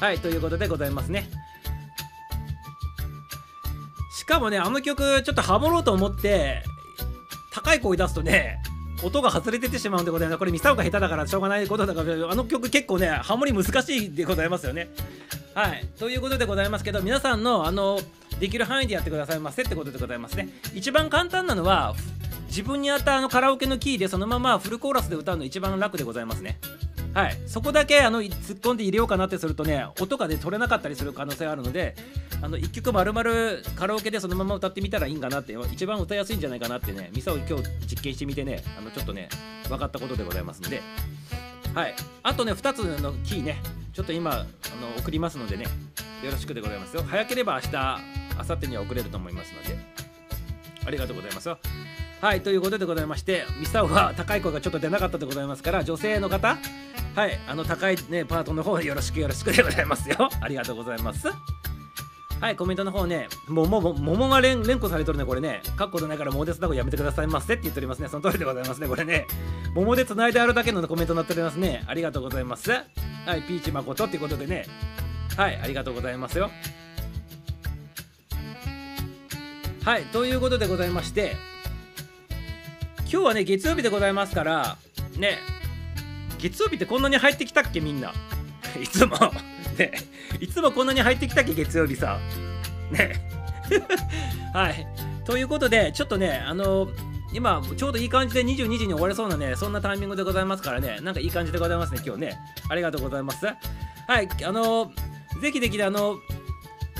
[0.00, 1.28] はい、ということでございますね。
[4.26, 6.64] しかもね、あの曲、ちょっとハモろうと思って、
[7.52, 8.58] 高い声出すとね、
[9.04, 10.38] 音が外れててしまうんでございます。
[10.40, 14.88] これ、ミサオが下手だからしょうがないことだから、あの曲結構ね、ハモリ難しいでございますよね。
[15.54, 18.00] はい、ということでございますけど、皆さんの、あの、
[18.40, 20.48] できる範囲でやってくださいませってことでございますね。
[20.74, 21.94] 一番簡単なのは、
[22.48, 26.58] 自分に合ったあのカラオケのキーでそのままフルコーラスで歌うの一番楽でございますね
[27.16, 27.38] はい。
[27.46, 31.96] そこだけあの突っ込んで入れようかなってするとね音がね取れなかったりする可能性があるので
[32.42, 33.30] あの1曲丸々
[33.74, 39.30] カラオケでそのまま歌ってみたらいいんかなって一番歌いやすいんじゃないかなってねミサを今日実験してみてねあのちょっとね
[39.66, 40.82] 分かったことでございますんで。
[41.74, 41.94] はい。
[42.22, 43.62] あとね2つのキーね
[43.94, 44.44] ちょっと今あの
[44.98, 45.64] 送りますのでね
[46.22, 47.02] よろしくでございますよ。
[47.02, 47.98] 早ければ明日
[48.34, 49.78] 明後日には送れると思いますので。
[50.84, 51.58] ありがとうございますよ。
[52.20, 56.56] はいということでございましてミサオは高い声がちょっと出なかったでございますから女性の方
[57.14, 60.28] はいあの高いねパートの方よろしくよろしくでございますよ。
[60.40, 61.28] ありがとうございます。
[62.40, 65.62] はいコメントの方ねももも桃が連連呼されとるねこれね。
[65.76, 68.08] かっことないから桃でつなぐやめてくださいませって言っておりますね。
[68.08, 69.26] その通りでございますねこれね。
[69.74, 71.84] 桃でつないであるだけのコメントになっておりますね。
[71.86, 72.70] ありがとうございます。
[72.70, 72.82] は
[73.36, 74.66] いピーチ誠ってことでね。
[75.36, 76.50] はいありがとうございますよ。
[79.84, 81.36] はいということでございまして
[83.16, 84.76] 今日はね月曜日でございますから
[85.16, 85.38] ね
[86.38, 88.12] 月曜日ってこんなに入ってきたっけみんな。
[88.78, 89.16] いつも。
[89.78, 89.90] ね
[90.38, 92.18] いつもこんなに入ってきたっけ月曜日さ
[92.90, 93.14] ね。
[94.52, 94.86] はい。
[95.24, 96.88] ということでちょっとねあの
[97.32, 100.98] 今ちょうどいい感じで22時に終われそうなねそんなタイミングでございますからね。
[101.00, 102.38] なんかいい感じでございますね今日ね。
[102.68, 103.46] ありがとうございます。
[103.46, 103.54] は
[104.20, 104.92] いあの
[105.40, 106.18] ぜひできであの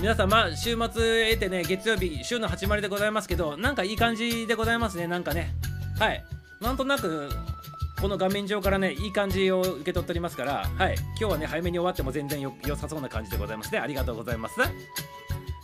[0.01, 5.55] 皆様週末得てね月曜日週の始まりでございますけどなんかいい感じでございますねなんかね。
[5.99, 6.25] はい。
[6.61, 7.29] なんとなく
[8.01, 10.95] この画面上からねいい感じを受け取っておりますからはい。
[10.97, 13.79] 今日はね早めに終わっても全然よ良さそうな感じでございますね。
[13.79, 14.57] ありがとうございます。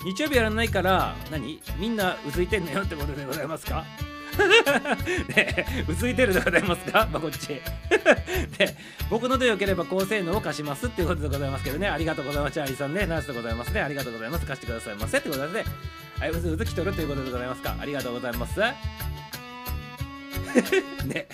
[0.04, 1.60] 日曜日やらないから何？
[1.78, 3.84] みんなうずいてんのよってことでございますか？
[5.36, 7.06] ねうずいてるでございますか？
[7.12, 7.48] まあ、こっち。
[7.48, 7.60] で
[9.10, 11.88] 僕のでよければ高性能を貸しますっていうことでございますけどね。
[11.88, 12.54] ありがとうございます。
[12.54, 13.80] チャーリーさんねナースでございますね。
[13.82, 14.46] ありがとうございます。
[14.46, 15.64] 貸してくださいませってことでね。
[16.18, 17.76] はいうずうずきとるということでございますか？
[17.78, 18.60] ありがとうございます。
[21.06, 21.28] ね。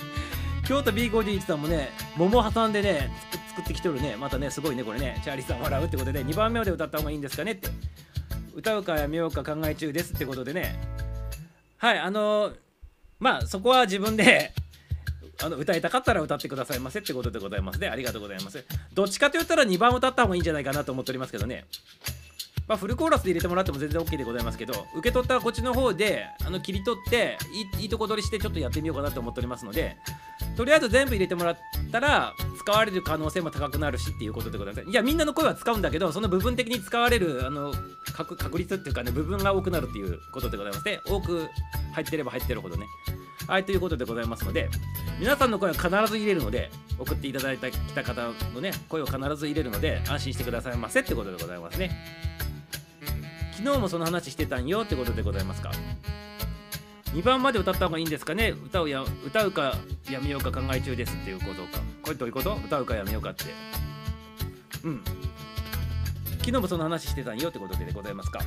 [0.67, 3.11] 京都 B51 さんもね桃挟んでね
[3.49, 4.17] 作ってきてるね。
[4.17, 5.21] またねすごいねこれね。
[5.25, 7.69] チャーリーさん笑うってことで2番目まで歌った方がいいんですかねって。
[8.55, 10.79] 歌うかやめようか考え中ですってことでね。
[11.79, 12.57] はいあのー、
[13.21, 14.53] まあそこは自分で
[15.41, 17.89] あの歌いたかったら歌ってくださいませってことでございますね。
[17.89, 18.65] ありがとうございます。
[18.93, 21.67] どっちかと言ったら2番歌った方がいいんじゃないかなと思っておりますけどね。
[22.69, 27.39] まあ、フルコーラスで入れてもらっても全然 OK でございますけど受け取ったらこっちの方であの切り取って
[27.79, 29.97] いいとこ取りしてちょっとやってみようかなと思っておりますので
[30.55, 31.59] とりあえず全部入れてもらっ
[31.91, 34.89] たら使われる可能性も高くなるしっていうことでございます。
[34.89, 37.73] いやみんなの声は使うんだけどその部分的に使われるあの
[38.13, 41.49] 確確率っていうかね部分が多くなるっていうことでございまして多く
[41.93, 42.87] 入ってれば入ってるほどね。
[43.47, 44.69] はいということでございますので
[45.19, 52.28] 皆さんの声は必ず入れるので送っていただいた来た方のね声を必ず入れるので安心してくださいませってことでございますね。
[53.59, 55.73] 昨日もその話してたんよってことでございますか
[57.07, 58.51] ？2番まで歌った方がいいんですかね？
[58.51, 59.75] 歌うや歌うか
[60.09, 61.83] やめようか考え中ですっていうことか。
[62.03, 62.55] これどういうこと？
[62.55, 63.47] 歌うかやめようかって。
[64.85, 65.03] うん。
[66.39, 68.39] 昨日もその話してたんよってことでございますか？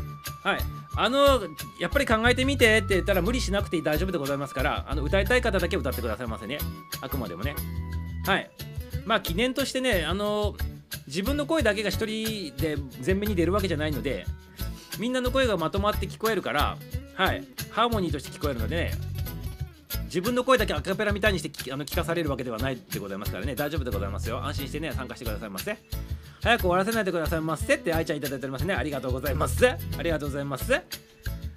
[0.43, 0.59] はい。
[0.95, 1.41] あの
[1.79, 6.57] やっぱり考えてみてって言ったら無理しなくて大丈夫でございますからあの歌いたい方だけ歌ってくださいませね。
[7.01, 7.53] あくまでもね。
[8.25, 8.49] はい。
[9.05, 10.55] まあ記念としてねあの
[11.07, 14.25] 自分の声だけが一人で前面に出るわけじゃないので
[14.99, 16.77] みんなの声がまとまって聞こえるから
[17.15, 17.43] はい。
[17.71, 18.91] ハーモニーとして聞こえるのでね
[20.05, 23.55] 自分の声だけアカペラみたいにしてあの聞かされるわけではないでございますからね。
[23.55, 24.43] 大丈夫でございますよ。
[24.43, 25.77] 安心してね参加してくださいませ。
[26.43, 28.73] 早く終わらせないでくださいませって愛ちゃんいただいておりますね。
[28.73, 29.65] ありがとうございます。
[29.67, 30.81] ありがとうございます。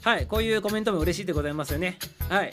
[0.02, 0.26] はい。
[0.26, 1.98] こういうコメントも嬉しいでございますよね。
[2.28, 2.50] はい。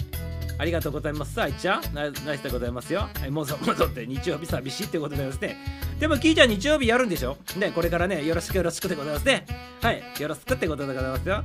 [0.61, 1.33] ありがとうございます。
[1.33, 3.09] さあ、いっちゃん、ナイスでございますよ。
[3.19, 5.57] はい、もうぞ もぞって日曜日寂しいってことでございますね。
[5.99, 7.35] でも、キーちゃん日曜日やるんでしょ？
[7.57, 9.47] ね、これからね、よろしくよろしくでございますね。
[9.81, 11.43] はい、よろしくってことでございますよ。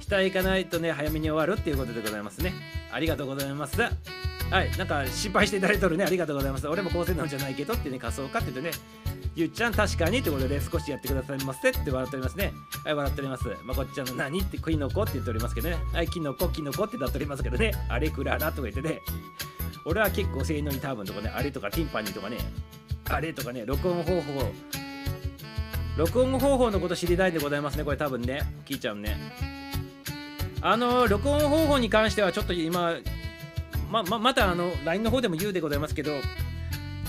[0.00, 2.52] 下へ行かないとね、早めに終わるっていうことでございますね。
[2.92, 3.78] ありがとうございます。
[4.52, 6.68] はい、なんか心配していただいてるね、ありがとうございます。
[6.68, 8.76] 俺も高専なんじゃないけどってね、仮装かって言ってね、
[9.34, 12.52] ゆっちゃん確かにってことで少しやってくださいませって笑っておりますね。
[12.84, 13.44] はい、笑っております。
[13.64, 15.78] まこっちゃんの何ってキノコって言っておりますけどね。
[15.94, 17.72] はい、キノコ、キノコってなっておりますけどね。
[17.88, 19.00] あれくららとか言ってね。
[19.86, 22.36] 俺は結構性能に多分とかね、あれとかティンパニーとかね、
[23.08, 24.52] あれとかね、録音方法、
[25.96, 28.42] 録音方法のこと知りたいでございますね、これ多分ね。
[28.66, 29.16] 聞いちゃうね。
[30.60, 32.96] あの、録音方法に関してはちょっと今、
[33.92, 36.12] ま、ままたあの、LINE の方でも言うでございますけど、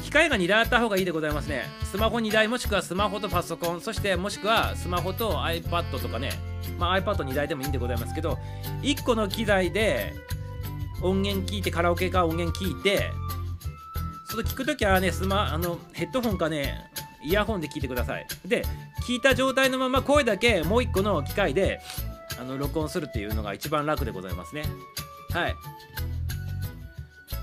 [0.03, 1.63] 機械が2台あった方がいいでございますね。
[1.86, 6.31] スマホ2台もしくはスマホとパソコン、そしてもしくはスマホと iPad とかね、
[6.77, 8.38] まあ、iPad2 台でもいいんでございますけど、
[8.81, 10.13] 1個の機材で
[11.01, 13.11] 音源聞いて、カラオケか音源聞いて、
[14.25, 16.91] その聞くときはね、スマあのヘッドホンかね、
[17.23, 18.27] イヤホンで聞いてください。
[18.45, 18.65] で、
[19.07, 21.79] 聞いた状態のまま声だけもう1個の機械で
[22.39, 24.63] あの録音するっていうのが一番楽でございますね。
[25.31, 25.55] はい。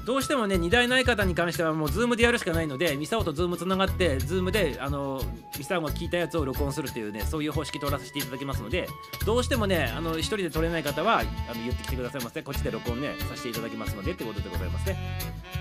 [0.05, 5.23] どうしてもね2台ない方に関してはもう Zoom でやるしかないのでミサオと Zoom つながって Zoom であの
[5.59, 8.89] ミサオが聞いたやつを録音するっていうねそういう方式取らせていただきますので
[9.27, 11.31] どうしてもねあの1人で撮れない方はあの
[11.63, 14.97] 言ってきてくださいませこっちで録音ねさせていただきますのでってことでございますね。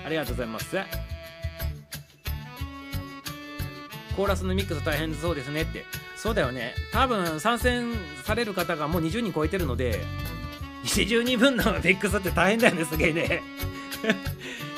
[0.06, 0.78] ありがとうございます。
[4.16, 5.86] コーラスのミックス大変そうですねって。
[6.18, 6.74] そうだよね。
[6.92, 7.94] 多分参戦
[8.26, 10.04] される方がもう20人超えてるので
[10.84, 13.42] 20人分の ミックスって大変だよねすげえね。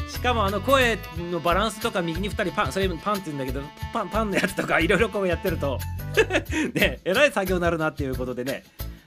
[0.09, 0.97] しかもあの声
[1.31, 3.61] のバランスとか右に2人パンそれパンって言うんだけど
[3.93, 5.79] パンパンのやつとかいろいろこうやってると。
[6.73, 8.65] ねえらい作業になるなっていうことでね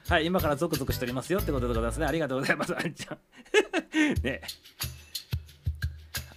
[0.09, 2.07] はい今からゾクゾクしておりますよってことでございますね。
[2.07, 3.19] ありがとうございますあんちゃん。
[4.25, 4.41] ね。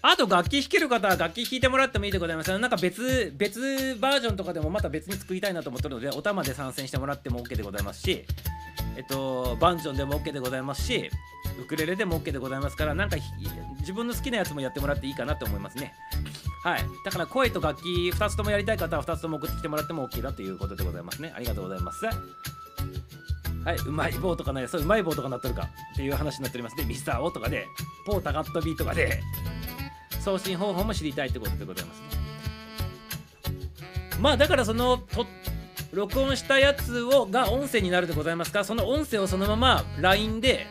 [0.01, 2.57] あと楽器弾ける方は楽器弾いてもらってもいいでございます。
[2.57, 8.25] なんか別別バージョンとかでもまた別に作りたいなと思ってるのでお玉で参戦してもらっても OK でございますし
[8.95, 11.09] えっとバンジョンでも OK でございますし
[11.59, 13.17] ウクレレでも OK でございますからなんか
[13.79, 15.93] 自分の好きなやつもやってもらっていいかなと思いますね。
[16.63, 16.81] はい。
[17.05, 21.31] だから声と楽器2つともやりたい方は2つとも送ってきてもらっても OK だということでございますね。
[21.35, 22.05] ありがとうございます。
[22.05, 22.11] は
[23.73, 23.77] い。
[23.77, 26.75] うまい棒とかねそううまい棒とかなっとるかっていう話になっております。
[26.75, 27.67] ねミスターオとかで
[28.05, 29.21] ポータガットビーとかで
[30.21, 32.05] 送信方法も知りたいってことでございますね。
[34.19, 35.25] まあだからそのと
[35.93, 38.63] 録音したやつをが音声になるでございますか？
[38.63, 40.67] その音声をそのまま LINE で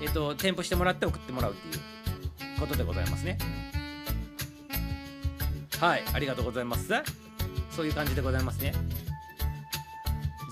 [0.00, 1.80] えっと添付してもらって送ってもらうってい
[2.56, 3.38] うことでございますね。
[5.80, 6.02] はい。
[6.12, 6.88] ありがとうございます。
[7.70, 8.72] そういう感じでございますね。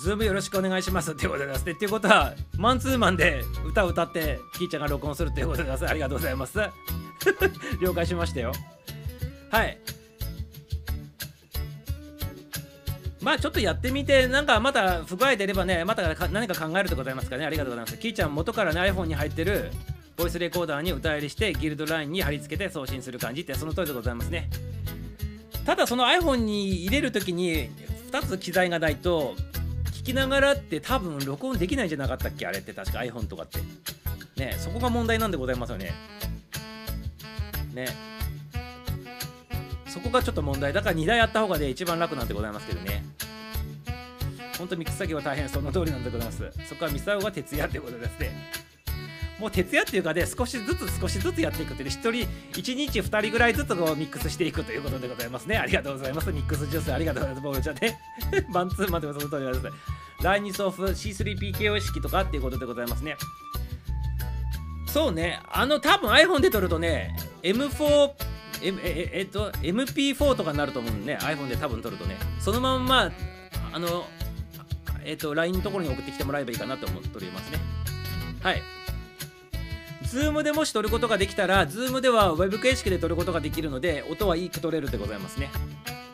[0.00, 1.12] ズームよろしくお願いします。
[1.12, 1.66] ってことでございます。
[1.66, 1.72] ね。
[1.72, 5.90] っていうことは、マンツーマンで歌を歌って、キーちゃんが録音するっていうことでございます。
[5.90, 6.58] ありがとうございます。
[7.80, 8.52] 了解しましたよ。
[9.50, 9.78] はい。
[13.20, 17.98] まあちょっとやってみて、なんかまた不具合出ればね、また何か考えるでございますかね、ありがとうございます。
[17.98, 19.70] キーちゃん、元からね、iPhone に入ってる
[20.16, 24.48] ボイスレコーダーに歌入りして、ギルドラインに貼り付けて送信する感じって、その通りでございますね。
[25.66, 27.70] ただ、その iPhone に入れるときに、
[28.10, 29.34] 2つ機材がないと、
[29.92, 32.46] 聞きながらって多分録音できないんじゃなかったっけ？
[32.46, 33.58] あれって確か iPhone とかって。
[34.36, 35.92] ねそこが問題なんでございますよね。
[37.74, 37.88] ね
[39.88, 43.04] そこがちょっと問題だから2台あった方がね一番楽なんでございますけどね。
[44.56, 46.50] ほんとミックス作業は大変その通りなんでございます。
[46.68, 48.30] そこはミサオが徹夜ってことですね。
[49.40, 52.10] もう徹夜っていうかね、少しずつ少しずつやっていくってね、1人、
[52.60, 55.56] 1日2人ぐらいずつこうミックスしていくということでございますね。
[55.56, 56.30] ありがとうございます。
[56.30, 57.44] ミックスジュースありがとうございます。
[57.44, 57.98] ボールちゃんね。
[58.52, 59.74] マンツーマンでもその通りです。
[60.22, 63.16] 第2送付 C3PKO 式とかっていうことでございますね。
[64.92, 68.10] そうね、あの多分 iPhone で撮るとね、M4、
[68.62, 73.12] M ええっと、MP4 とかになると思うんでね、iPhone で多分撮るとね、そのまんま、
[73.72, 74.04] あの、
[75.04, 77.58] えっと、LINE のところに送ってきてもらえばいいかなと思っておりますね。
[78.42, 78.62] はい。
[80.02, 85.50] Zoom でもし撮ることができたら、Zoom では Web 形式で撮ることができるので、音はいいく撮れるでございますね。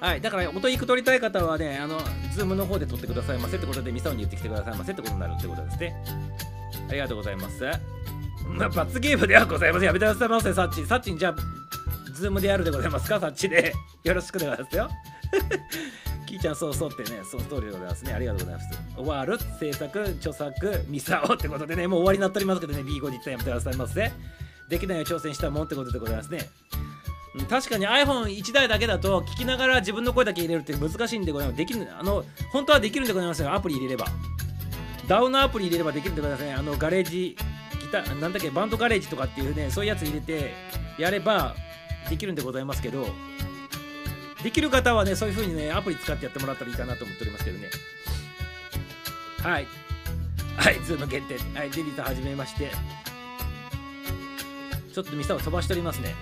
[0.00, 1.98] はい、だから音いいく撮りたい方はね、あの、
[2.34, 5.96] Zoom の方で撮ってくださいませってことで、ミサオに言ってきてくださいませってことになるってことですね。
[6.90, 7.64] ありがとうございます。
[8.48, 9.86] まあ、罰ゲームではございません。
[9.86, 10.86] やめてくださいませ、サッチ。
[10.86, 11.34] サッチにじゃあ、
[12.12, 13.74] Zoom でやるでございますか、サッチで。
[14.04, 14.90] よろしくでございますよ。
[16.26, 18.12] キーちゃんそうそうってね、その通りでございますね。
[18.12, 18.78] ありがとうございます。
[18.96, 24.12] 終わる、制作、著作、ミサオってことでね、もう終わりになっておりますけどね、B5 実はやめてくださいませ。
[24.68, 26.48] できないを挑戦したもんってことでございますね。
[27.50, 31.58] 確かに iPhone1 台だけだと聞きながら自分の声だけ入れるって難しいんでございます。
[31.58, 33.52] できる、あの、本当はできるんでございますよ。
[33.52, 34.06] アプリ入れれば。
[35.06, 36.54] ダウンのアプリ入れればできるんでございますね。
[36.54, 37.36] あの、ガレージ、
[38.02, 40.54] ギター、なんだっけ、バンドガレージとかっていうね、そういうやつ入れて
[40.98, 41.54] やれば
[42.08, 43.06] できるんでございますけど、
[44.42, 47.68] できる方はね、そういう風にね、アプリ使ってやってもらったらいいかなと思っておりますけどね。
[49.42, 49.66] はい。
[50.56, 51.36] はい、ズーム限定。
[51.58, 52.70] はい、デビット始めまして。
[54.92, 56.14] ちょっとミサを飛ばしておりますね。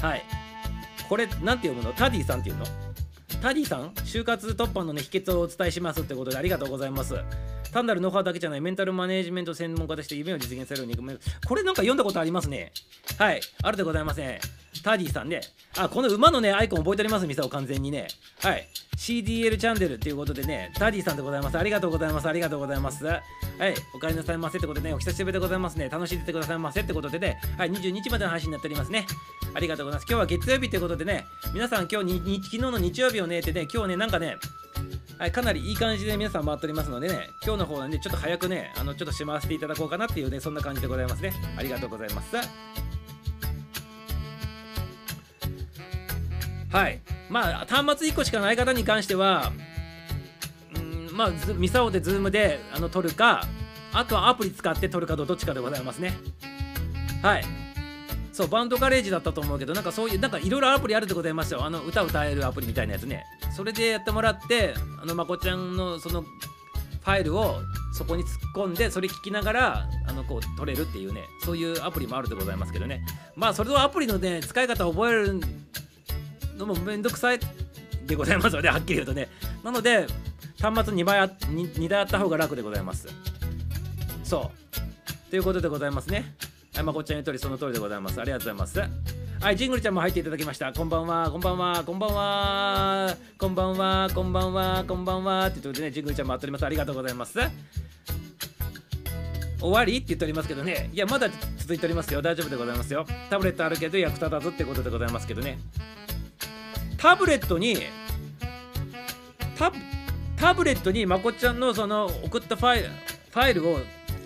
[0.00, 0.24] はい。
[1.08, 1.92] これ、なんて読むの？
[1.92, 2.64] タディさんっていうの？
[3.40, 3.90] タディさん？
[4.04, 7.16] 就活突破のね、秘訣をお伝えしますってことでありがとうございます。
[7.70, 12.72] 単なるノウハウだけじゃないメンタルマネジメント専門家として夢を実現される肉目これなんか読んだことありますね。
[13.18, 13.40] はい。
[13.62, 14.38] あるでございません。
[14.82, 15.42] タディさんね
[15.76, 18.08] あこの馬のねアイコン覚えておりますミサを完全にね。
[18.40, 18.66] はい。
[18.96, 21.58] CDL チャンネルっていうことでねタディさんでございます。
[21.58, 22.28] ありがとうございます。
[22.28, 23.04] ありがとうございます。
[23.04, 23.22] はい。
[23.94, 25.88] お帰りなさいませってことでねお久しぶりでございますね。
[25.88, 27.40] 楽しんでてくださいませってことでね。
[27.56, 27.70] はい。
[27.70, 29.06] 22日までの配信になっておりますね。
[29.54, 30.06] ありがとうございます。
[30.08, 34.36] 今日は月曜日ということでね皆さん今日に昨日の日曜日をねってね今日ねなんかね
[35.22, 41.34] はい、かなりいい感じで皆さん回っておりますのでね、今日今日の方はね、ちょっと早くね、あのちょっとしまわせていただこうかなっていうね、そんな感じでございますね。
[41.54, 42.34] ありがとうございます。
[46.70, 46.98] はい。
[47.28, 49.52] まあ、端末1個しかない方に関しては、
[50.76, 53.46] うんまあ、ミサオでズームであの撮るか、
[53.92, 56.14] あとはアプリ使って撮るかどっちかでございますね。
[57.22, 57.44] はい。
[58.32, 61.62] そう、バンドガレージだったと思うけど、なんかそういう、なんかいろいろアプリあるってございますよ。
[61.66, 63.26] あの、歌歌えるアプリみたいなやつね。
[63.54, 64.72] それでやってもらって、
[65.02, 66.24] あの、まこちゃんのその、
[67.02, 67.56] ファイルを
[67.92, 73.04] そこに突っ込んで、それ聞きながら、あの、こう、撮れるっていうね、そういうアプリもあるでございますけどね。
[73.34, 75.40] まあ、それとアプリのね、使い方を覚える
[76.56, 77.40] のもめんどくさい
[78.06, 79.28] でございますのではっきり言うとね。
[79.62, 80.06] なので
[80.60, 83.08] 端末2倍あ 2, 2台あった方が楽でございます。
[84.24, 84.50] そ
[85.28, 85.30] う。
[85.30, 86.34] ということでございますね。
[86.74, 88.18] はいまこちゃん言う通りその通りでございます。
[88.18, 88.80] ありがとうございます。
[89.40, 90.72] はいジングルちゃんも入っていただきました。
[90.72, 93.16] こんばんはこんばんはこんばんは。
[93.36, 95.46] こんばんはこんばんはこんばんは。
[95.48, 96.64] って言ってねジングルちゃんもあっております。
[96.64, 97.38] ありがとうございます。
[99.60, 100.88] 終わりって言っておりますけどね。
[100.94, 102.22] いやまだ続いておりますよ。
[102.22, 103.04] 大丈夫でございますよ。
[103.28, 105.58] タブレットあるけど役立たずってことでございますけどね。
[106.96, 107.76] タブレットに
[109.58, 109.70] タ
[110.36, 113.78] タブレットにまこちゃんのその送ったファイファイルを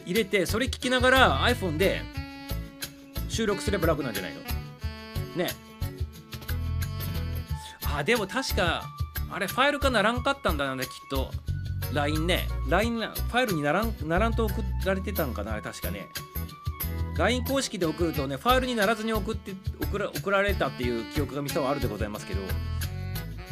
[0.05, 2.01] 入れてそれ聞きながら iPhone で
[3.37, 4.41] 収録すれば楽なんじゃないの？
[5.37, 5.51] ね
[7.95, 8.85] あでも確か
[9.31, 11.31] あれファイル化ならんかったんだよねきっと。
[11.93, 12.49] LINE ね。
[12.69, 16.09] LINE ファイルにならんならんと送られてたんかなあれ確かね。
[17.19, 22.41] LINE 公式で送るとねファイルにならずに送って送ら送られたっていう記憶がミサはあるでございますけど。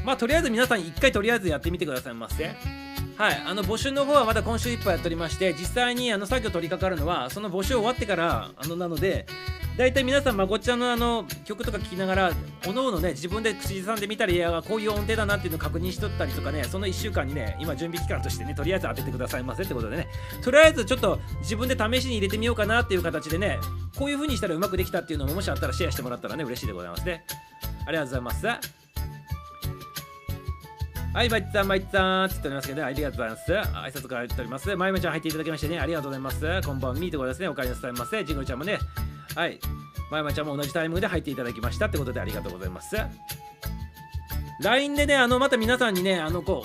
[0.03, 2.57] まあとりあえず皆さん一回とりあえずやってみてくださいませ。
[3.17, 9.27] はいあの募集の方はまだ今週いっぱいやっておりまして実際にあの作業取り掛かるのはその募集終わってからあのなので
[9.77, 12.33] 大体皆さんまこっちゃんのあの曲とか聴きながら
[12.67, 20.09] おのおのね自分で口ずさんでみたりやこういう音程だなっていうのを確認しとったりとかねその1週間にね今準備期間としてねとりあえず当ててくださいませってことでね。
[20.43, 23.59] とりあえずちょっと自分で試しに入れてみようかなっていう形でね
[23.97, 27.25] こういう風にしたらうまくできたっていうのももしあったらシェアしてもらったらね嬉しいでございますね。
[27.87, 28.84] ありがとうございます。
[31.15, 33.53] はい、バイツさん、バイツさん、つっておりますけど、ね、ありがとうございます。
[33.53, 34.75] 挨拶から言っております。
[34.75, 36.61] まゆめちゃん入っていただきましてね、ありがとうございます。
[36.67, 38.25] こんばんみーところですね、お帰りなさいませ。
[38.25, 38.81] ジングルちゃんもね、
[39.37, 39.61] はい、
[40.11, 42.97] まゆまちゃんも同じタイミングで入っていただきましたってことでありがとうございます。
[44.61, 46.65] LINE でね、あの、また皆さんにね、あの、こ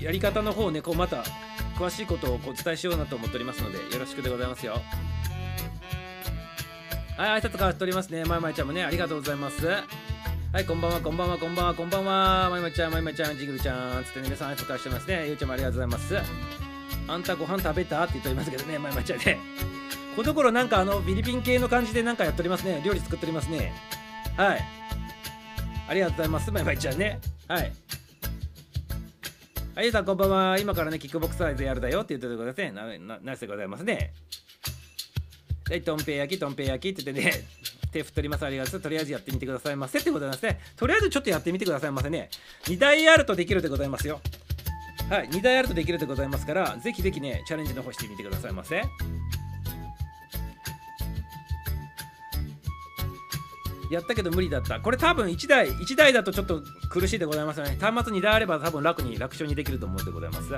[0.00, 1.22] う、やり方の方をね、こう、また、
[1.78, 4.80] 詳しいことをお伝えしようなと思っておりますので、よろしくでございますよ。
[7.18, 8.24] はい、挨拶からっておりますね。
[8.24, 9.68] まゆまちゃんもね、ありがとうございます。
[10.56, 12.48] はい、こんばんは、こんばんは、こんばんは、こんばんは。
[12.48, 14.04] まいまちゃん、まいまちゃん、ジングルちゃん。
[14.04, 15.26] つって、ね、皆さん、挨拶かしてますね。
[15.26, 16.16] ゆうちゃんもありがとうございます。
[17.08, 18.02] あんたご飯食べた？
[18.04, 19.38] って言っておりますけどね、まいまちゃんね。
[20.14, 22.80] このところなんかあの、フィリピン系の感じでなんかやっておりますね。
[22.82, 23.74] 料理作っておりますね。
[24.38, 24.64] はい。
[25.88, 26.50] ありがとうございます。
[26.50, 27.20] まいまいちゃんね。
[27.48, 27.72] はい。
[29.74, 30.58] はい、さん、こんばんは。
[30.58, 32.72] 今からね、キックボクサーズやるだよって言っててください。
[32.72, 34.14] な、な、なぜございますね。
[35.68, 37.44] はい、とんぺい焼き、とんぺい焼きって言ってね、
[37.96, 38.44] 手振っております。
[38.44, 38.82] ありがとうございます。
[38.82, 40.60] とりあえずやってみてくださいませってございますね。
[40.76, 42.30] とりあえずちょっとやってみてくださいませね。
[42.64, 44.20] 2台あるとできるでございますよ。
[45.08, 48.82] はい、2台あるとできるでございますから、ぜひぜひね、チャレンジの方してみてくださいませ。
[53.88, 54.80] やったけど無理だった。
[54.80, 57.78] これ多分1台、1台だとちょっと苦しいでございますね。
[57.80, 60.52] 端末2台あれば多分楽に楽勝にできると思うでございます。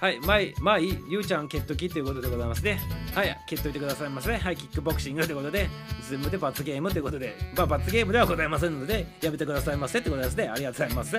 [0.00, 2.80] はい、まい、まい、ゆうちゃん、蹴っときということでございますね。
[3.50, 5.68] はい、蹴っといてくださいませ、はい、キックボクシングということで、
[6.08, 10.48] ズームで罰ゲームということで、まあ、罰ゲームではございませんので、やめてくださいませってことですね。
[10.48, 11.16] ありがとうございます。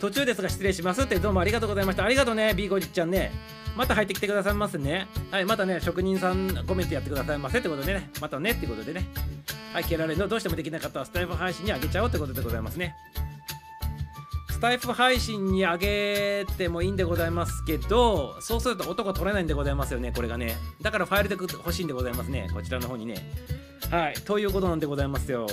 [0.00, 2.04] 途中ですが失礼しますって、どうもありがとうございました。
[2.04, 3.30] ありがとうね、ビーゴリちゃんね。
[3.76, 5.06] また入ってきてくださいませね。
[5.30, 9.06] はい、またね、職人さんコメントやってくださいませってことでね、またねってことでね。
[9.74, 12.94] はい、蹴られるのどうしてもできなかったらスタイフ配信にあげちゃおうってことでございますね。
[14.66, 20.56] スタイフ配信に上げてもいいんでございますけど、そうすると音が取れないんでございますよね、これがね。
[20.82, 23.14] だからファイルで欲しいんでございますね、こちらの方にね。
[23.92, 25.46] はい、ということなんでございますよ。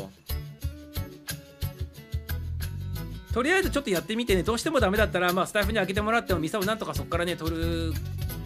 [3.32, 7.94] とりあえずちょっとやってみてね、どうしてもダメだったら、まあ、スタイフに開けてもらっても、ミサをなんとかそこからね、取る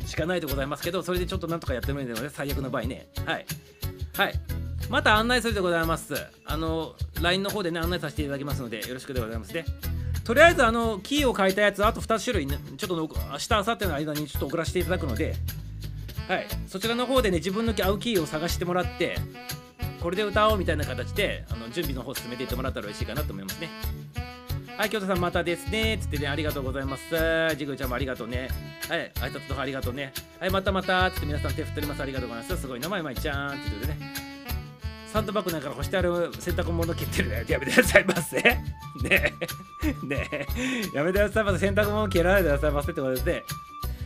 [0.05, 3.07] しかないでございますけど、それでちょっとなんとかやってみるので、最悪の場合ね。
[3.25, 3.45] はい。
[4.17, 4.33] はい。
[4.89, 6.13] また案内するでございます。
[6.43, 9.63] あの、LINE の方でね、案内させていただきますので、よろしくでございますね。
[10.27, 15.35] とりあえずあのキーを変えたやつあと2種類、ね、ちょっと明日明後日の間にちょっと送らせていただくので
[16.27, 19.15] はいそちらの方でね自分の合うキーを探してもらって
[20.01, 23.69] これで歌おうみたいな形であの準備の方進めていってもらったら嬉しいかなと思いますね
[24.77, 25.97] はい、京都さんまたですね。
[25.99, 27.55] つってね、ありがとうございます。
[27.55, 28.47] ジグちゃんもありがとうね。
[28.87, 30.13] はい、挨拶とかありがとうね。
[30.39, 31.09] はい、またまた。
[31.09, 32.03] つって皆さん手振っております。
[32.03, 32.61] ありがとうございます。
[32.61, 34.26] すごい名前まいちゃんって言ってね。
[35.11, 37.45] サンドバッグなんか干してある洗濯物切ってるね。
[37.47, 38.37] やめてくださいませ。
[38.37, 38.57] ね
[39.03, 40.05] え。
[40.05, 40.45] ねえ。
[40.93, 41.59] やめてくださいませ。
[41.59, 43.43] 洗濯物切らないでくださいませってことですね。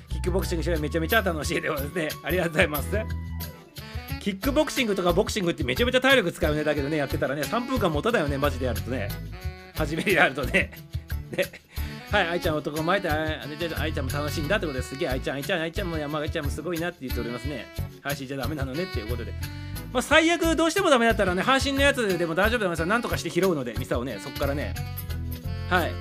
[0.10, 2.10] キックボクシングしてめちゃめちゃ楽しいでございますね。
[2.24, 2.90] ありがとうございます。
[4.22, 6.64] キックボクシングとかボクシングってめちゃめちゃ体力使うね。
[6.64, 9.10] だけどね、やってたらね、3分間持ただよね、マジでやるとね。
[9.76, 10.72] 初めてやるとね。
[11.32, 11.46] ね。
[12.12, 17.66] はい、愛ちゃん男前で、愛ちゃんも楽しいんだってことですげえ、愛ちゃん、愛ちゃん、愛ちゃんも山愛ちゃんもすごいなって言っておりますね。
[18.04, 19.34] 配信じゃダメなのねっていうことで。
[19.94, 22.86] まあ、最悪どうしてもダメだったらね、配信のやつでも大丈夫だよ。
[22.86, 24.74] なんとかして拾うので、ミサをね、そこからね。
[25.70, 25.92] はい。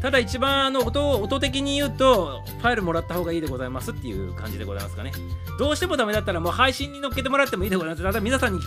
[0.00, 5.12] ただ一番あの音音的に言うと、ファイルもらった方がいいでございますっていう感じでございますかね。
[5.58, 8.02] どうしてもダメだったらもう配信に乗っけてもらってもいいでございます。
[8.02, 8.60] ただ皆さんに、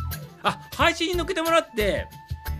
[0.43, 2.07] あ、配信に乗っけてもらって、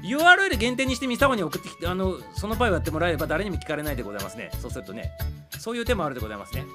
[0.04, 5.12] URL 限定にしてミサオに送ってきてあのその場合をやってもらえれば誰にも聞かれないでございますねそうするとね
[5.60, 6.66] そういう手もあるでございますね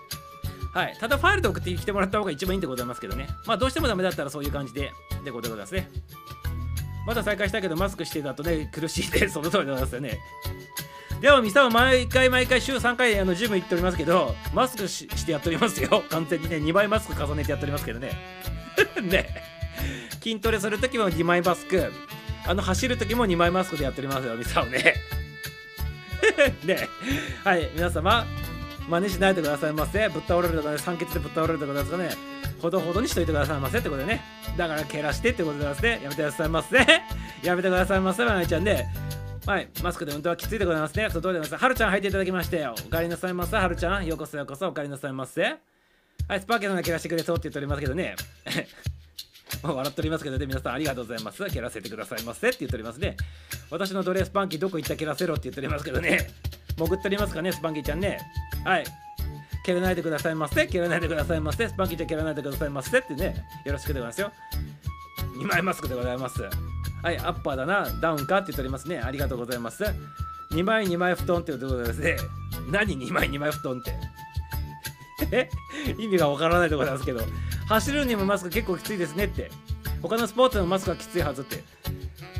[0.76, 0.96] はい。
[1.00, 3.28] ただファイルで送ってきてもらった方が一番いいんでございますけどね。
[3.46, 4.92] まあどうしてもダメだったらそういう感じで
[5.24, 5.88] でございますね。
[7.06, 10.18] まだ再開したけどマスクしてだとね苦しいでその通りでございますよね。
[11.22, 16.02] でもミサオ毎回毎回週3回あのジム行っておりますけどマスクしてやっておりますよ。
[16.10, 18.10] 完全にね2枚マスク重ねてやっておりますけどね。
[19.00, 19.28] ね。
[20.22, 21.90] 筋トレするときも2枚マスク。
[22.46, 24.94] あの走るときも2枚マスクでやっておりますよミサオね。
[26.64, 26.86] ね。
[27.44, 27.70] はい。
[27.74, 28.26] 皆様
[28.88, 32.10] 真似しないでくださいませぶっ倒れるとかね酸欠でぶっ倒れるとかですかね
[32.62, 34.22] ほどほどにしといてくださいませってことでね
[34.56, 36.76] だから蹴らしてってことでございますね やめてくださいませ
[37.42, 38.86] やめてくださいませまなちゃんで
[39.46, 41.08] はい、マスクで運動はきついでございますね。
[41.08, 41.62] そうどうでございます。
[41.62, 42.74] はるちゃん入っていただきましてよ。
[42.76, 44.04] お帰りなさいませ、はるちゃん。
[44.04, 45.40] ようこそようこそお帰りなさいませ。
[45.40, 48.16] はい、スパーケさんが蹴らしてくれそうって言っておりますけどね。
[49.62, 51.46] もう笑っておりますけどね、皆さんありがとうございます。
[51.46, 53.16] 蹴らせてくださいませって言っておりますね。
[53.70, 56.26] 私のドレスパンキーどこ行った蹴らせろって言っておりますけどね。
[56.76, 58.18] 潜っておりますかね、スパンキーちゃんね。
[58.64, 58.84] はい。
[59.64, 60.66] 蹴らないでくださいませ。
[60.66, 61.68] 蹴らないでくださいませ。
[61.68, 63.44] スパンキーちゃん蹴らないでくださいませってね。
[63.64, 64.32] よろしくでございますよ。
[65.38, 66.42] 2枚マスクでございます。
[67.02, 68.98] はい、アッパーだな、ダウンかって言っておりますね。
[68.98, 69.84] ありがとうございます。
[70.52, 72.16] 2枚2枚布団っていうことでですね。
[72.70, 73.94] 何2枚2枚布団って。
[75.32, 75.50] え？
[75.98, 77.20] 意味がわからないところなんですけど、
[77.68, 79.50] 走るにもマスク結構きついですねって。
[80.02, 81.64] 他のスポーツのマスクはきついはずって。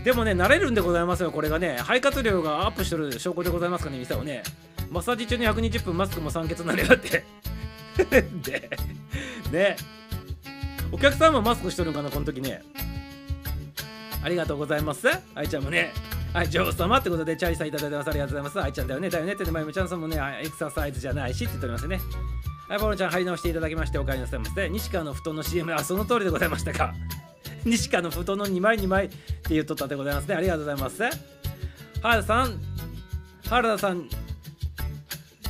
[0.04, 1.78] でもね、慣れるんでございますよ、これがね。
[1.80, 4.42] 肺活量がアップしてる証拠でございますかね、店をね。
[4.90, 7.24] マッサージ中に120分マスクも酸欠になんだよって。
[8.42, 8.70] で、
[9.50, 9.76] ね。
[10.92, 12.62] お客さんもマスクしとるんかな、この時ね。
[14.22, 15.08] ありがとうございます。
[15.34, 15.92] 愛ちゃんもね、
[16.32, 18.08] はい、女王様ってことで、チャリさんいただいてます。
[18.08, 18.64] ありがとうございます。
[18.64, 22.00] 愛ちゃんだよね、だよねってね、まゆみちゃんさんもね、エクササイズじゃないしって言っておりますね。
[22.68, 24.68] はい、ボロちゃん、貼り直していただきまして、お帰りなさいませ。
[24.68, 26.94] 西川の布団の CM、あ、その通りでございましたか。
[27.66, 29.16] 西川の布団の2枚2枚って
[29.50, 30.36] 言っとったでございますね。
[30.36, 31.02] ありがとうございます。
[32.00, 32.60] 原田さん、
[33.48, 34.08] 原田さん、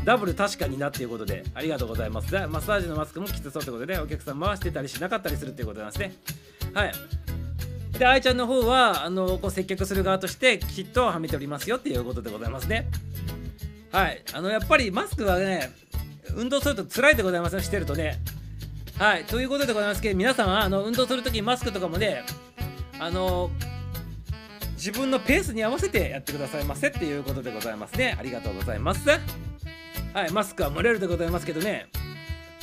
[0.05, 2.33] ダブル確かになっていうことで、ありがとうございます。
[2.33, 6.15] マッサージのマスクもきつそうってことで、お客さん回してたりしなかったりするっていうことなんですね。
[6.73, 6.93] はい。
[7.99, 12.89] で、愛ちゃんの方は、あの、こう接客する側として、きっとはめておりますよっていうことでございますね。
[13.93, 14.23] はい。
[14.33, 15.71] あの、やっぱりマスクはね、
[16.35, 18.19] 運動すると辛いでございますよ、してるとね。
[18.99, 19.25] はい。
[19.25, 22.25] ということでございますけど、皆さん、あの、運動するときマスクとかもね、
[22.99, 23.51] あの、
[24.73, 28.17] 自分のペースに合わせてやってくださいませっていうことでございますね。
[28.19, 29.09] ありがとうございます。
[29.09, 29.19] は
[30.27, 30.31] い。
[30.33, 31.89] マスクは漏れるでございますけどね。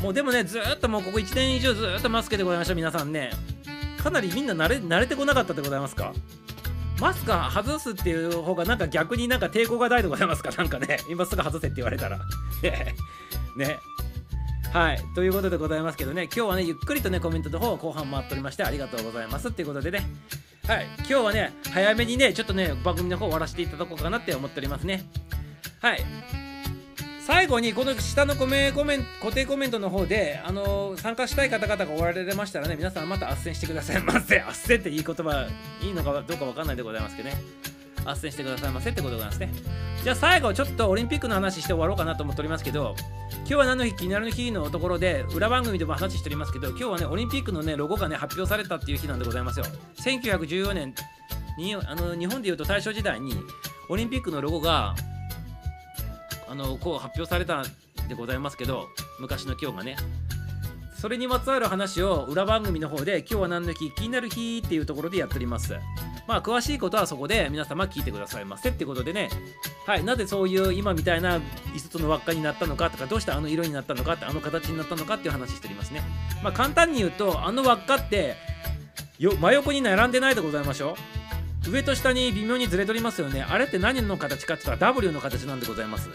[0.01, 3.29] もうでもね、ずっともうここ1年以上ずっとマスクでございました、皆さんね。
[4.01, 6.13] かなりみんな慣れ慣れてこなかったでございますか？
[6.99, 10.49] マスク外すっていう方がなんか逆になんか抵抗が大でございますか？
[10.57, 12.19] なんかね、今すぐ外せって言われたら。
[13.55, 13.79] ね。
[14.73, 15.03] はい。
[15.13, 20.01] ということでございますけどね、今日はね、ゆっくりとね、コメントの方を後半回っておりまして、ありがとうございますっていうことでね。
[20.67, 20.87] はい。
[20.97, 25.03] 今日はね、早めにね、ちょっとね、番組の方終わらせていただこうかなって思っておりますね。
[25.79, 26.03] はい。
[27.25, 35.47] 最後にこの下のコメコメン固定コメントの方で、あのー参加したい方々がおられましたらね皆さんまた斡旋してくださいませ斡旋っていい言葉
[35.81, 37.35] いいのかどうかわかんないでございますけどね
[38.05, 39.49] 斡旋してくださいませってことでございますね。
[40.03, 42.95] じゃあ最後ちょっとオリンピックの話して終わろうかなと思っておりますけど
[43.39, 49.65] 今日は何の日気になる日のところで裏番組でも話しておりますけど今日はねオリンピックのねロゴがね発表されたっていう日なんでございますよ。
[50.03, 50.93] 1914年
[51.57, 53.33] にあの日本でいうと大正時代に
[53.89, 54.95] オリンピックのロゴが
[56.49, 57.63] あのこう発表されたん
[58.09, 58.87] でございますけど
[59.19, 59.95] 昔の今日がね。
[61.03, 65.73] それにまつわる話を裏番組の方で今日は何の日気になる日っていうところでやっております。
[66.29, 69.27] まあ詳しいことはそこで皆様聞いてくださいませってことでね。
[69.85, 71.41] はいなぜそういう今みたいな5
[71.89, 76.03] つの輪っかになったのかとかどうしてあの色になったのかってあの形になったのかっていう話しておりますね。
[76.41, 78.37] まあ簡単に言うとあの輪っかって
[79.19, 80.95] よ真横に並んでないでございましょ
[81.67, 81.69] う。
[81.69, 83.41] 上と下に微妙にずれとりますよね。
[83.41, 86.07] あれって何の形かって言ったら W の形なんでございます。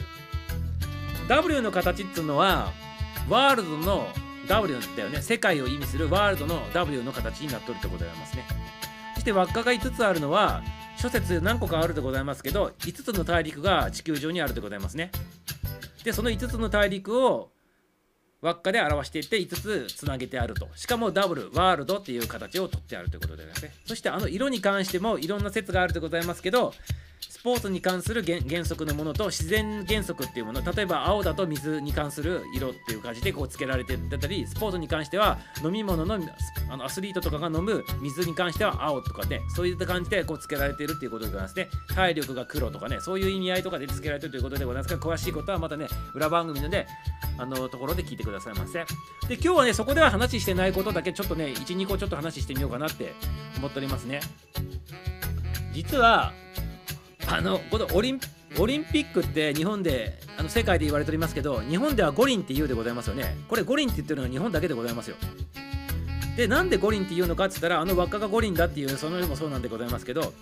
[1.29, 2.73] W の形っていうのは
[3.29, 4.09] ワールドの
[4.49, 5.21] W だよね。
[5.21, 8.45] 世界を意味するワールドの W の形になっとるってことでございますね。
[9.15, 10.63] そして輪っかが5つあるのは
[10.97, 15.11] 諸説何個かあるでございますけど5つの大陸が地球上にあるでございますね。
[16.03, 17.51] でその5つの大陸を
[18.41, 20.69] 輪っかで表していって5つつなげてあると。
[20.77, 23.73] しかもダブルワールドっていう形をとってあるということでですね。
[23.85, 26.73] そしてあの色に関してもいろんな説があるでございますけど
[27.21, 36.19] スポーツに関する原原則のものと自然原則っていうもの例えば青だと水に関する色っていう感じでこう付けられてたりスポーツに関しては飲み物の
[36.71, 41.69] あのアスリートとかが飲む水に関しては青とかでそういった感じでこう付けられているっていうことでございますね。
[41.95, 46.87] 体力が黒とかねそういう意味合いとかで付けられてるということでございますから詳しいことはまたね裏番組ので
[47.39, 48.85] あのところで聞いてくださいませ。
[49.29, 53.15] で今日はねそこでは話してないことだけちょっとね12個ちょっと話してみようかなって
[53.59, 54.21] 思っておりますね。
[55.73, 56.33] 実は
[57.31, 58.21] あのこのオリン
[58.59, 63.37] オリンピックって日本であの世界で言われておりますけど日本では五輪って言うでございますよね。
[63.49, 65.17] これ五輪って言ってるのは日本だけでございますよ。
[66.37, 70.33] でなんで五輪って言うのかっつったらあの輪っかが五輪だっていうその絵もそうなんでございますけど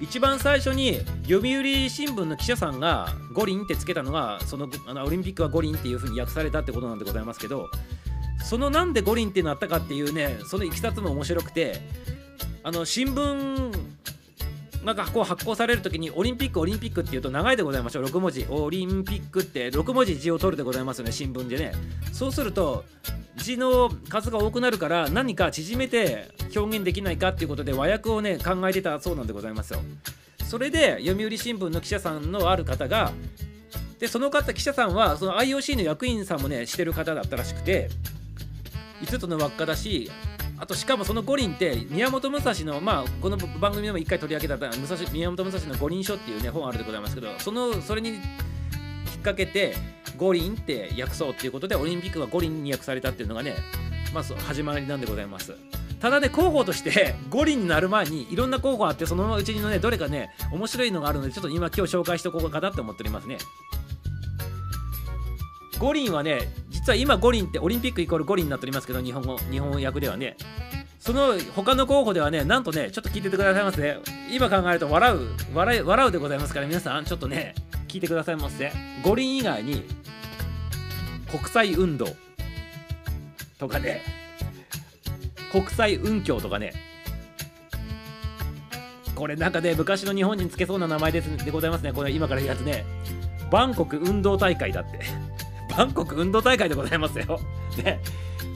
[0.00, 7.70] 一番最初に読売新聞の記者さんが五輪ってつけたのがそのあのオリンピックは五輪っていうふうに訳されたってことなんでございますけど
[8.44, 11.80] そのなんで五輪ってなったかっていうねそのいきさつも面白くて
[12.62, 13.85] あの新聞
[14.86, 18.04] なんかこう発行されるときにオリンピックオリンピックっていうと長いでございましょう。
[18.04, 18.46] 6文字。
[18.48, 21.72] オリンピックって6文字字を取るでございますよね新聞でね。
[22.12, 22.84] そうすると
[23.34, 29.80] 字の数が多くなるから何か縮めて表現できないかっていうことで和訳をね考えてたそうなんでございますよ。
[30.44, 33.12] それで読売新聞の記者さんのある方が
[33.98, 37.90] でその方記者さんはその IOC の役員さんもねしてる方だったらしくて
[39.02, 40.12] 5つの輪っかだし
[40.58, 48.22] あとしかもその五輪って宮本武蔵のまあこの番組でも一回取り上げた武蔵宮本武蔵の五輪書っていうね本あるでございますけどそのそれに引っ
[49.22, 49.74] 掛けて
[50.16, 53.54] 五輪って訳そうっていうことでオリンピックが五輪に訳されたっていうのがね
[54.14, 55.54] まず始まりなんでございます。
[56.00, 63.38] ただね候補として 五輪になる前にいろんな候補あってそのうちのねどれかね面白いのがあるのでちょっと今今日紹介しておこうかなって思っておりますね。
[65.78, 70.36] 五輪はね実は今五輪ってオリンピックイコール五輪になっておりますけど日本語日本訳ではね。
[70.98, 75.20] その他の候補ではねなんとねちょっと聞いててくださいませ今考えると笑う
[75.54, 77.54] 笑い笑うでございますから皆さんちょっとね
[77.86, 78.72] 聞いてくださいませ
[79.04, 79.84] 五輪以外に
[81.30, 82.08] 国際運動
[83.60, 84.02] とかね
[85.52, 86.72] 国際運協とかね
[89.16, 91.92] これなんかね昔の日本につけそうな名前ですでございますね。
[91.92, 92.84] これ今から言うやつね。
[93.50, 95.25] バンコク運動大会だって。
[95.76, 97.40] バンコク運動大会でございますよ。
[97.82, 98.00] ね。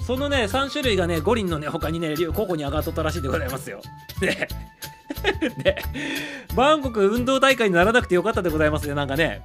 [0.07, 3.81] そのね3種類がね五輪のね他にね候補に上がっとったらしいでございますよ。
[4.21, 4.49] ね。
[5.65, 5.77] ね。
[6.55, 9.43] バンコク運動大会にならなくてよかったでございますねなんかね。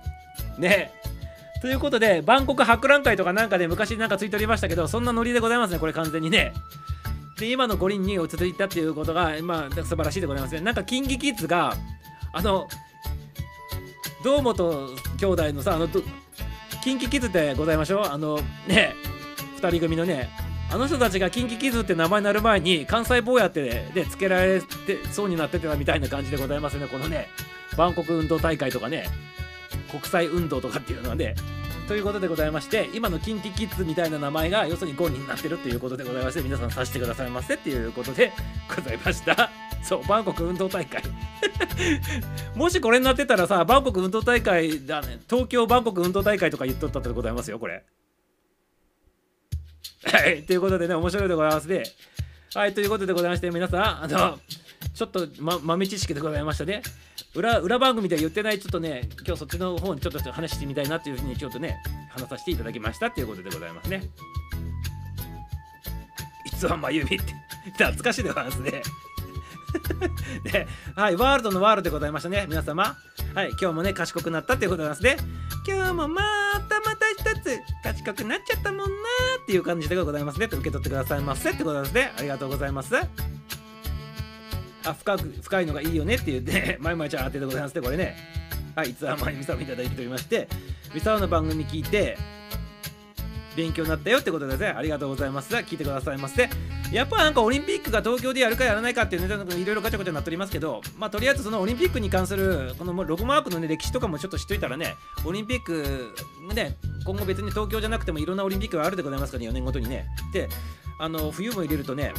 [0.57, 0.91] ね。
[1.61, 6.53] ということで、バンコク博覧会とかなんかで、ね、昔なんかついておりましたけど、そんなノリでございますね、これ完全にね。
[7.39, 10.61] で、今の五輪に落ち着いたっていうことが、まあ、素晴らしいでございますね。
[10.61, 11.75] なんか、キンキキッズが、
[12.33, 12.67] あの、
[14.23, 15.87] 堂本兄弟のさ、あの、
[16.85, 18.03] キンキキズってございましょう。
[18.03, 18.93] あの、ね、
[19.59, 20.29] 2人組のね、
[20.71, 23.63] あの人たちがキンキキズって名前になる前に、関西坊やって
[23.95, 27.27] で、ね、つけられてそうになってたみたいな感じでございますね、このね、
[27.75, 29.07] バンコク運動大会とかね。
[29.89, 31.33] 国際運動とかっていうのはね。
[31.87, 38.31] ということでございまして今の KinKiKids みたいな名前が要するに5人になってるっていうことでございまして皆さんさしてくださいませっていうことで
[38.75, 39.64] ございました。
[39.85, 41.03] そうバンコク運動大会。
[42.55, 45.19] もしこれになってたらさバンコク運動大会だね。
[45.29, 47.83] 東京バンコク運動大会とか言っとったってございますよこれ。
[50.05, 51.83] はいということでね面白いでございますね。
[52.55, 54.39] はいということでございまして皆さんあの
[54.95, 56.81] ちょっと、ま、豆知識でございましたね。
[57.35, 61.77] 裏裏番組では言ってないちょっとね今日そっちの方にちょっと話してみたいなっていうふうにちょっとね
[62.09, 63.07] 話させていただきました。
[63.07, 64.01] っていうことでございますね。
[66.43, 68.81] いつはまゆみって懐かしいでございますね。
[70.43, 72.97] で はいワールドのワールドでございましたね皆様。
[73.33, 75.29] はい今日もね賢くなったっていうことでございますね。
[75.67, 76.21] 今日もま
[76.69, 78.85] たまた一つ賢くなっちゃったもんな
[79.41, 80.45] っていう感じでございますね。
[80.45, 82.13] 受け取ってくださいませってことですね。
[82.17, 82.95] ありがとうございます。
[84.85, 88.15] あ深く深いのがいいよねって言ってまいまいちゃん当てでございますねこれね。
[88.75, 90.49] はいいつはまゆみさんいただいておりまして
[90.93, 92.17] みさおの番組聞いて
[93.55, 96.49] 勉強になったよってことでねありがとうございます聞いてくださいませ
[96.91, 104.95] やっぱなんかオリンピックが東京でやるかやらないかっていうネタいろいろガチャガチャになっておりますけどまあとりあえずそのオリンピックに関するこのロゴマークのね歴史とかもちょっと知っといたらね
[105.25, 106.13] オリンピック
[106.53, 110.47] ね今後別に東京じゃなくてもいろんなオリンピックがあるでございますから、ね、4年ごとにねで
[110.99, 112.13] あの冬も入れるとね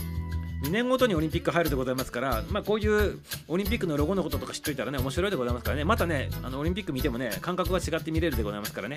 [0.65, 8.97] 2年ごとにオリンピック入るでございますから、まあ、こういうオリンピックのロゴのこととか知っといたらね、面白いでございますからね、またね、あのオリンピック見てもね、感覚が違って見れるでございますからね。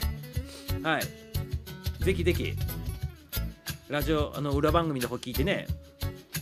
[0.83, 1.28] はい。
[1.99, 2.53] ぜひぜひ、
[3.89, 5.67] ラジオ、あの裏番組の方聞いてね、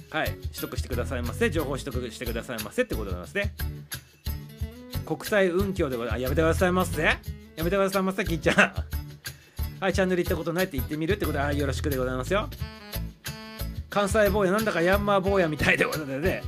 [0.10, 3.54] はい、取得してくださいませ、情報取得してくださいませってことなんですね。
[5.06, 6.22] 国際運協でございます。
[6.24, 7.04] やめてくださいませ。
[7.04, 7.18] や
[7.58, 8.56] めてくださいませ、きっちゃん。
[9.80, 12.50] はい、チャンネル行ったことないって言ってみるってことはよろしくでございますよ。
[13.90, 16.44] 関西坊やなんだかヤンマー坊やみたいでことでね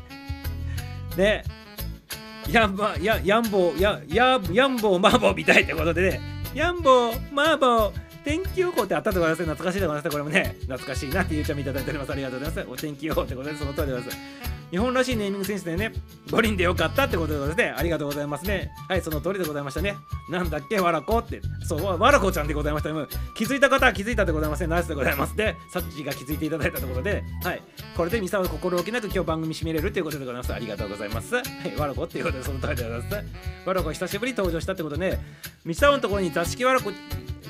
[1.18, 1.44] ね
[2.52, 4.38] ヤンマやヤンボーやヤ
[4.68, 6.22] ンボーマーボーみたいってことでね
[6.54, 10.56] ヤンボーマーボー天気予報ってあったでございます懐かしいでございますこれもね。
[10.60, 12.12] 懐かしいなってゆうちゃんいただいております。
[12.12, 12.70] ありがとうございます。
[12.70, 14.18] お天気予報ってことでその通りでございます。
[14.70, 15.92] 日本らしいネーミングセンスでね
[16.30, 17.74] 五輪でよかったってことでございますね。
[17.76, 18.70] ありがとうございますね。
[18.88, 19.96] はいその通りでございましたね。
[20.30, 21.42] なんだっけわらこって。
[21.66, 22.92] そうわらこちゃんでございました
[23.34, 24.68] 気づいた方は気づいたでございますね。
[24.68, 27.24] ナイスでございますでさっちが気づいていただいたところで。
[27.44, 27.64] はい。
[27.98, 30.54] これでミサを心置きなく今日番組締めれるということでございます。
[30.54, 31.34] ありがとうございます。
[31.34, 31.76] はい。
[31.76, 33.16] わらこっていうことでその通りでございます。
[33.66, 35.18] わらこ久しぶり登場したってことで
[35.66, 36.92] ミサオのところに座敷わらこ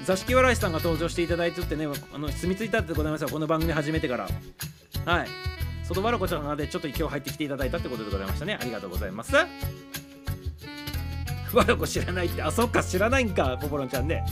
[0.05, 4.27] 座敷わらしさんが登場していただいてってねあの住み着いたってございますよこの番組始めてから。
[5.05, 5.27] はい。
[5.83, 8.57] 外わらこちゃんがでちょっと今日入ってきていただいたってことでございましたね。
[8.59, 9.35] ありがとうございます。
[9.35, 9.45] わ
[11.67, 14.23] らこ知らないってあそっか知らないんかポポロンちゃんね。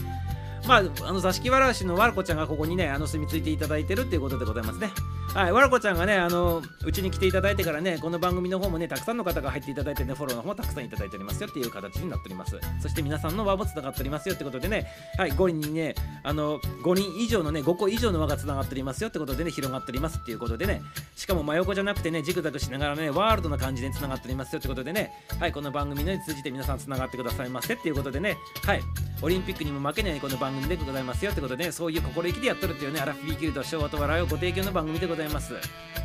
[0.68, 4.90] まあ、あの座敷わらしのわらこちゃんがここにね、あの住み着いていただいてるっていうことでございますね。
[5.34, 12.58] はい、わらこちゃんがね、あのうちに来ていただいてからね、この番組の方もね、たくさんの方が入っていただいてね、フォローの方もたくさんいただいておりますよっていう形になっております。
[12.82, 14.86] そして皆さんの輪もつながっておりますよってことでね、
[15.16, 20.82] はい、5人にね、あの5人以上のね、5個以上の輪がつながっておりますよってことでね、広がっておりますっていうことでね、
[21.16, 28.80] しかも真横じゃなくてね、ジグザグしながらね、ワールドな感じでつながっておりますよってことでね、はい、この番組の通じて皆さんつながってくださいませっていうことでね、はい、
[29.22, 35.54] オリンピックにも負けないこの番組でございますよってことでね、そういう心意気でやっとるっていうね、アラフィーキルト昭和と笑いをご提供の番組でございます。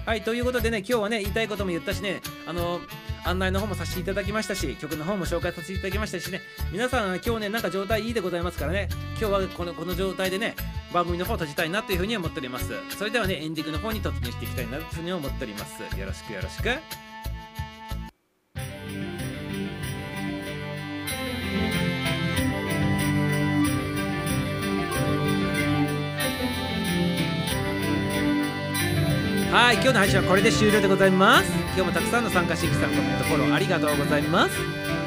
[0.06, 2.82] はい、ということでね、今日はね、言いたいことも言ったしね、あの、
[3.26, 8.90] 案内の方もさせていただきましたし、曲の方も紹介させていただきましたしね、皆さん今日ね、なんか状態いいでございますからね、
[9.20, 10.56] 今日はこのこの状態でね、
[10.94, 12.74] 番組の方を閉じたいなというふうに思っております。
[12.98, 15.82] それではね、エンディングの方に突入していきたいなというふうに思っております。
[15.82, 17.13] よろしくよろしく。
[29.54, 31.52] はい今日の配信はこれで終了でございます。
[31.52, 34.60] 今日もたくさんの参加してきたコメントフォローありがとうございます。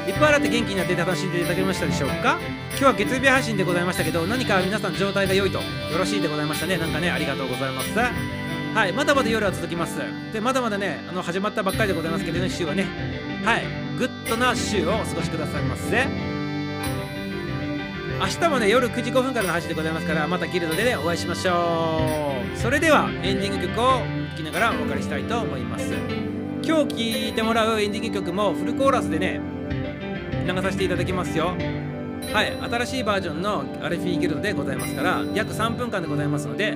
[0.07, 2.39] いっぱい笑って元気になって楽しんでいただけましたでしょうか？
[2.69, 5.65] 今日は月曜日配信でございましたけど何か皆さん状態が良いとよ
[5.99, 6.77] ろしいでございましたね。
[6.77, 7.89] なんかねありがとうございます。
[7.99, 9.99] はいまだまだ夜は続きます。
[10.31, 12.85] でまだまだねあの始まったばっかりでございますけどね週はね。
[13.43, 13.65] はい
[13.99, 16.36] グッドな週をお過ごしくださいませ。
[18.19, 22.57] 明日もね夜9時5分からの配信でございますからまたギルドで、ね、お会いしましょう。
[22.57, 23.99] それではエンディング曲を
[24.31, 25.93] 聴きながらお別れしたいと思います。
[26.63, 29.39] 今日聴いてもらうエンディング曲もフルコーラスでね
[30.47, 31.55] 流させていただきますよ。
[32.33, 36.75] はい新しいバージョンのアレフィーギルドでございますから約3分間でございますので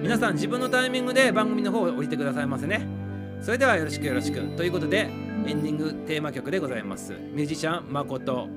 [0.00, 2.86] 皆さん自分のタイミングで番組の方を降りてくださいませね。
[3.42, 4.40] それではよろしくよろしく。
[4.56, 5.10] ということで
[5.46, 7.12] エンディングテーマ曲でございます。
[7.12, 8.48] ミュージシャン誠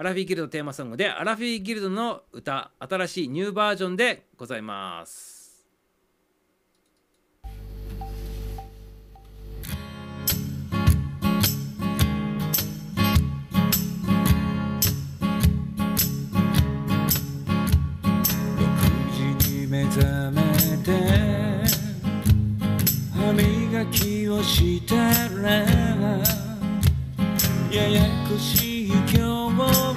[0.00, 5.66] アラフィーギルドテーマソングでアラフィーギルドの歌新しいニューバージョンでございます。
[19.68, 20.42] 目覚め
[20.82, 20.92] て
[23.14, 24.94] 歯磨きをした
[25.42, 25.50] ら
[27.70, 28.69] ややこしい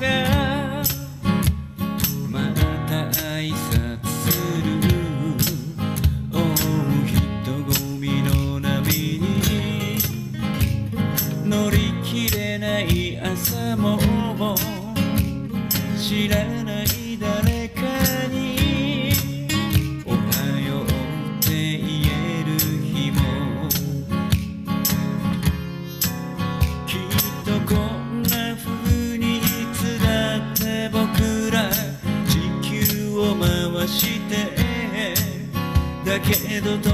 [0.03, 0.32] again.
[36.13, 36.92] だけど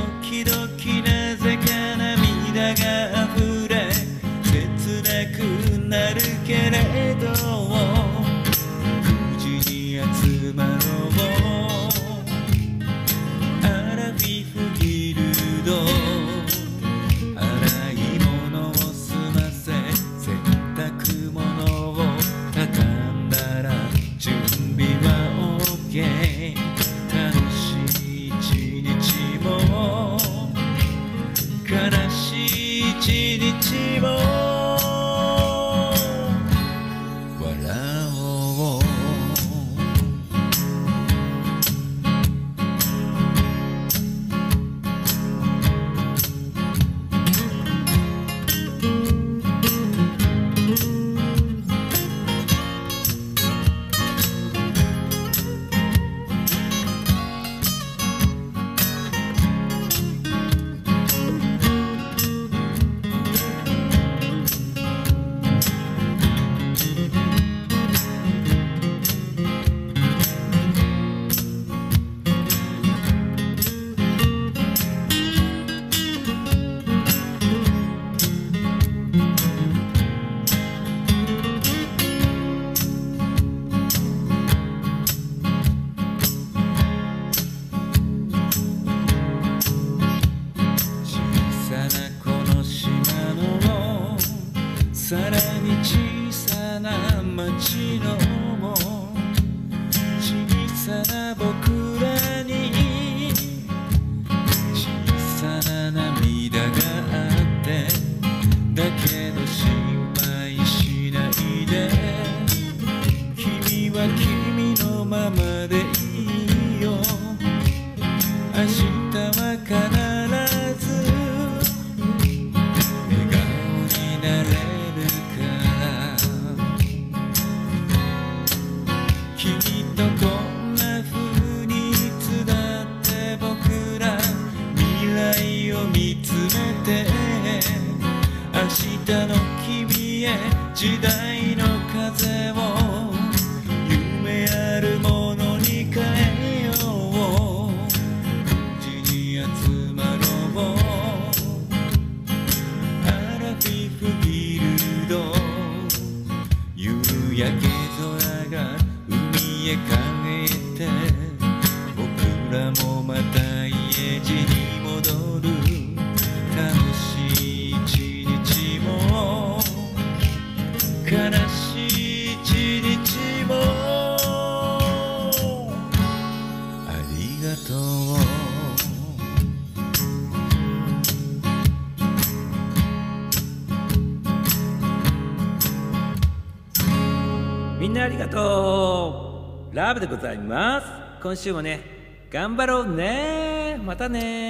[189.90, 190.88] ラブでございます。
[191.24, 191.82] 今週もね
[192.30, 193.82] 頑張ろうね。
[193.84, 194.49] またね